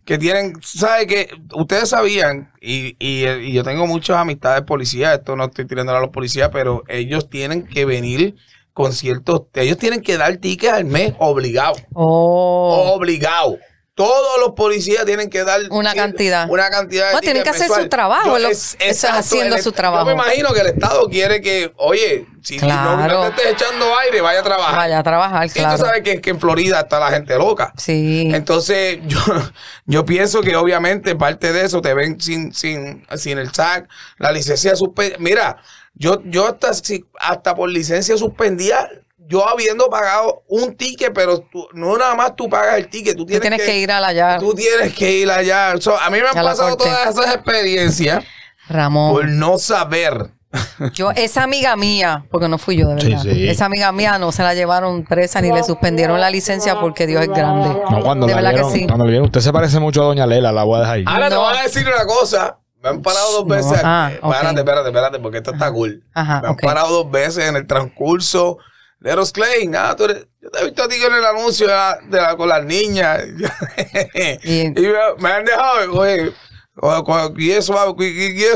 que 0.04 0.18
tienen, 0.18 0.54
¿sabes 0.62 1.06
que 1.06 1.30
Ustedes 1.54 1.88
sabían, 1.88 2.52
y, 2.60 2.94
y, 2.98 3.26
y 3.26 3.52
yo 3.52 3.64
tengo 3.64 3.86
muchas 3.86 4.18
amistades 4.18 4.62
policías, 4.62 5.18
esto 5.18 5.34
no 5.36 5.44
estoy 5.46 5.66
tirando 5.66 5.96
a 5.96 6.00
los 6.00 6.10
policías, 6.10 6.50
pero 6.52 6.82
ellos 6.86 7.28
tienen 7.30 7.66
que 7.66 7.84
venir 7.86 8.36
con 8.72 8.92
ciertos, 8.92 9.42
ellos 9.54 9.78
tienen 9.78 10.00
que 10.02 10.16
dar 10.16 10.36
tickets 10.36 10.72
al 10.72 10.84
mes 10.84 11.14
obligado. 11.18 11.74
Oh. 11.94 12.92
Obligado. 12.94 13.58
Todos 14.00 14.40
los 14.40 14.52
policías 14.52 15.04
tienen 15.04 15.28
que 15.28 15.44
dar 15.44 15.60
Una 15.70 15.94
cantidad. 15.94 16.48
Una 16.48 16.70
cantidad 16.70 17.12
No, 17.12 17.20
tienen 17.20 17.42
que 17.42 17.50
hacer 17.50 17.68
su 17.68 17.86
trabajo, 17.90 18.38
Yo- 18.38 18.48
es- 18.48 18.78
haciendo 19.04 19.56
el- 19.56 19.62
su 19.62 19.72
trabajo. 19.72 20.08
Yo 20.08 20.16
me 20.16 20.22
imagino 20.22 20.54
que 20.54 20.60
el 20.60 20.68
Estado 20.68 21.06
quiere 21.10 21.42
que, 21.42 21.70
oye, 21.76 22.26
si 22.42 22.56
no- 22.56 23.06
no, 23.06 23.30
te 23.32 23.42
estés 23.42 23.62
echando 23.62 23.86
aire, 23.98 24.22
vaya 24.22 24.40
a 24.40 24.42
trabajar. 24.42 24.74
Vaya 24.76 24.98
a 25.00 25.02
trabajar, 25.02 25.46
Y 25.46 25.50
claro. 25.50 25.76
tú 25.76 25.84
sabes 25.84 26.02
que, 26.02 26.22
que 26.22 26.30
en 26.30 26.40
Florida 26.40 26.80
está 26.80 26.98
la 26.98 27.10
gente 27.10 27.36
loca. 27.36 27.74
Sí. 27.76 28.30
Entonces, 28.32 29.00
yo, 29.06 29.18
yo 29.84 30.04
pienso 30.06 30.40
que 30.40 30.56
obviamente 30.56 31.14
parte 31.16 31.52
de 31.52 31.66
eso 31.66 31.82
te 31.82 31.92
ven 31.92 32.18
sin, 32.22 32.54
sin, 32.54 33.06
sin 33.18 33.36
el 33.38 33.52
SAC, 33.52 33.86
la 34.16 34.32
licencia 34.32 34.74
suspendida. 34.76 35.18
Mira, 35.18 35.56
yo, 35.92 36.22
yo 36.24 36.46
hasta, 36.46 36.72
si- 36.72 37.04
hasta 37.18 37.54
por 37.54 37.68
licencia 37.68 38.16
suspendida, 38.16 38.88
yo 39.30 39.48
habiendo 39.48 39.88
pagado 39.88 40.42
un 40.48 40.74
ticket, 40.76 41.12
pero 41.14 41.38
tú- 41.40 41.68
no 41.72 41.96
nada 41.96 42.14
más 42.14 42.36
tú 42.36 42.48
pagas 42.50 42.76
el 42.78 42.88
ticket, 42.88 43.14
tú 43.16 43.22
Tú 43.22 43.26
tienes, 43.26 43.42
tienes 43.48 43.62
que, 43.62 43.78
ir 43.78 43.90
a 43.92 44.00
la 44.00 44.12
ya. 44.12 44.38
Tú 44.38 44.52
tienes 44.54 44.92
que 44.92 45.10
ir 45.18 45.30
allá. 45.30 45.74
So, 45.80 45.98
a 45.98 46.10
mí 46.10 46.18
me 46.20 46.26
han 46.28 46.34
pasado 46.34 46.76
todas 46.76 47.08
esas 47.16 47.34
experiencias 47.36 48.24
Ramón. 48.68 49.12
por 49.12 49.28
no 49.28 49.58
saber. 49.58 50.32
Yo, 50.94 51.12
esa 51.12 51.44
amiga 51.44 51.76
mía, 51.76 52.24
porque 52.28 52.48
no 52.48 52.58
fui 52.58 52.76
yo 52.76 52.88
de 52.88 52.94
verdad. 52.96 53.22
Sí, 53.22 53.30
sí. 53.34 53.48
Esa 53.48 53.66
amiga 53.66 53.92
mía 53.92 54.18
no 54.18 54.32
se 54.32 54.42
la 54.42 54.52
llevaron 54.52 55.04
presa 55.04 55.40
ni 55.40 55.52
le 55.52 55.62
suspendieron 55.62 56.18
la 56.20 56.28
licencia 56.28 56.80
porque 56.80 57.06
Dios 57.06 57.22
es 57.22 57.28
grande. 57.28 57.68
No, 57.88 58.00
cuando 58.02 58.26
de 58.26 58.32
la 58.34 58.40
verdad 58.40 58.50
vieron, 58.54 58.72
que 58.72 58.78
sí. 58.80 58.86
cuando 58.88 59.04
la 59.04 59.10
vieron, 59.10 59.26
usted 59.26 59.40
se 59.42 59.52
parece 59.52 59.78
mucho 59.78 60.02
a 60.02 60.06
Doña 60.06 60.26
Lela, 60.26 60.50
la 60.50 60.64
voy 60.64 60.78
a 60.78 60.80
dejar 60.80 60.94
ahí. 60.96 61.04
Ahora 61.06 61.28
te 61.28 61.34
No. 61.36 61.42
voy 61.42 61.56
a 61.56 61.62
decir 61.62 61.86
una 61.86 62.04
cosa. 62.04 62.58
Me 62.82 62.88
han 62.88 63.00
parado 63.00 63.30
dos 63.32 63.46
No. 63.46 63.54
veces. 63.54 63.80
Ah, 63.84 64.10
Eh, 64.12 64.18
ok. 64.20 64.32
Espérate, 64.34 64.58
espérate, 64.60 64.88
espérate, 64.88 65.18
porque 65.20 65.36
esto 65.38 65.52
está 65.52 65.70
cool. 65.70 66.02
Ajá, 66.14 66.40
me 66.42 66.48
han 66.48 66.56
parado 66.56 66.88
dos 67.04 67.10
veces 67.12 67.48
en 67.48 67.54
el 67.54 67.66
transcurso. 67.68 68.58
Leros 69.00 69.32
Klein, 69.32 69.74
ah, 69.76 69.94
tú 69.96 70.04
eres- 70.04 70.26
yo 70.42 70.50
te 70.50 70.60
he 70.60 70.64
visto 70.66 70.82
a 70.82 70.88
ti 70.88 70.96
con 71.02 71.14
el 71.14 71.24
anuncio 71.24 71.66
de 71.66 71.72
la, 71.72 71.98
de 72.08 72.20
la- 72.20 72.36
con 72.36 72.48
las 72.48 72.64
niñas. 72.64 73.22
Y- 74.44 74.60
y 74.66 74.70
me, 74.82 74.92
me 75.18 75.28
han 75.32 75.44
dejado, 75.44 75.92
oye, 75.98 76.32
guíe 77.36 77.62
suave, 77.62 77.94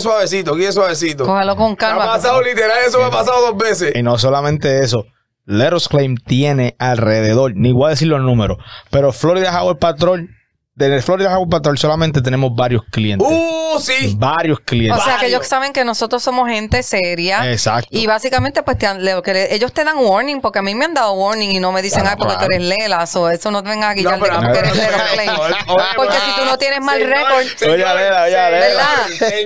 suavecito, 0.00 0.54
guíe 0.54 0.72
suavecito. 0.72 1.24
Cógelo 1.26 1.56
con 1.56 1.68
Me 1.68 1.72
ha 1.72 1.76
calma. 1.76 2.06
pasado 2.06 2.42
literal, 2.42 2.78
eso 2.86 2.98
me 2.98 3.04
ha 3.06 3.10
pasado 3.10 3.40
dos 3.52 3.56
veces. 3.56 3.92
Y 3.94 4.02
no 4.02 4.18
solamente 4.18 4.80
eso, 4.82 5.04
Leros 5.46 5.88
Claim 5.88 6.16
tiene 6.16 6.74
alrededor, 6.78 7.52
ni 7.54 7.72
voy 7.72 7.86
a 7.86 7.90
decir 7.90 8.08
los 8.08 8.20
números, 8.20 8.58
pero 8.90 9.12
Florida 9.12 9.50
Highway 9.52 9.76
Patrol, 9.78 10.28
del 10.76 11.00
Florida 11.04 11.30
Highway 11.30 11.48
Patrol 11.48 11.78
solamente 11.78 12.20
tenemos 12.20 12.50
varios 12.54 12.82
clientes. 12.90 13.26
Uh, 13.30 13.78
sí. 13.80 14.14
varios 14.18 14.58
O 14.58 14.62
clientes. 14.64 15.04
sea, 15.04 15.18
que 15.18 15.26
ellos 15.26 15.46
saben 15.46 15.72
que 15.72 15.84
nosotros 15.84 16.20
somos 16.20 16.48
gente 16.48 16.82
seria. 16.82 17.48
Exacto. 17.52 17.86
Y 17.92 18.06
básicamente, 18.08 18.62
pues, 18.64 18.76
te 18.78 18.86
han- 18.88 18.98
que 19.22 19.32
le- 19.32 19.54
ellos 19.54 19.72
te 19.72 19.84
dan 19.84 19.98
warning, 19.98 20.40
porque 20.40 20.58
a 20.58 20.62
mí 20.62 20.74
me 20.74 20.84
han 20.86 20.94
dado 20.94 21.12
warning 21.12 21.52
y 21.52 21.60
no 21.60 21.70
me 21.70 21.80
dicen, 21.80 22.00
Claro, 22.00 22.10
ay, 22.12 22.16
porque 22.18 22.34
claro. 22.34 22.46
tú 22.48 22.52
eres 22.54 22.66
Lela, 22.66 23.04
o 23.14 23.30
eso 23.30 23.50
no 23.52 23.62
te 23.62 23.68
vengas 23.68 23.90
a 23.90 23.94
guillar 23.94 24.18
No, 24.18 24.24
de 24.24 24.30
tú 24.30 24.58
eres 24.58 24.72
oye, 24.72 25.56
Porque 25.96 26.16
si 26.16 26.36
tú 26.40 26.44
no 26.44 26.58
tienes 26.58 26.80
mal 26.80 27.00
récord, 27.00 27.44
Oye, 27.62 27.76
Lela, 27.76 28.22
oye. 28.24 28.34
¿Verdad? 28.34 28.86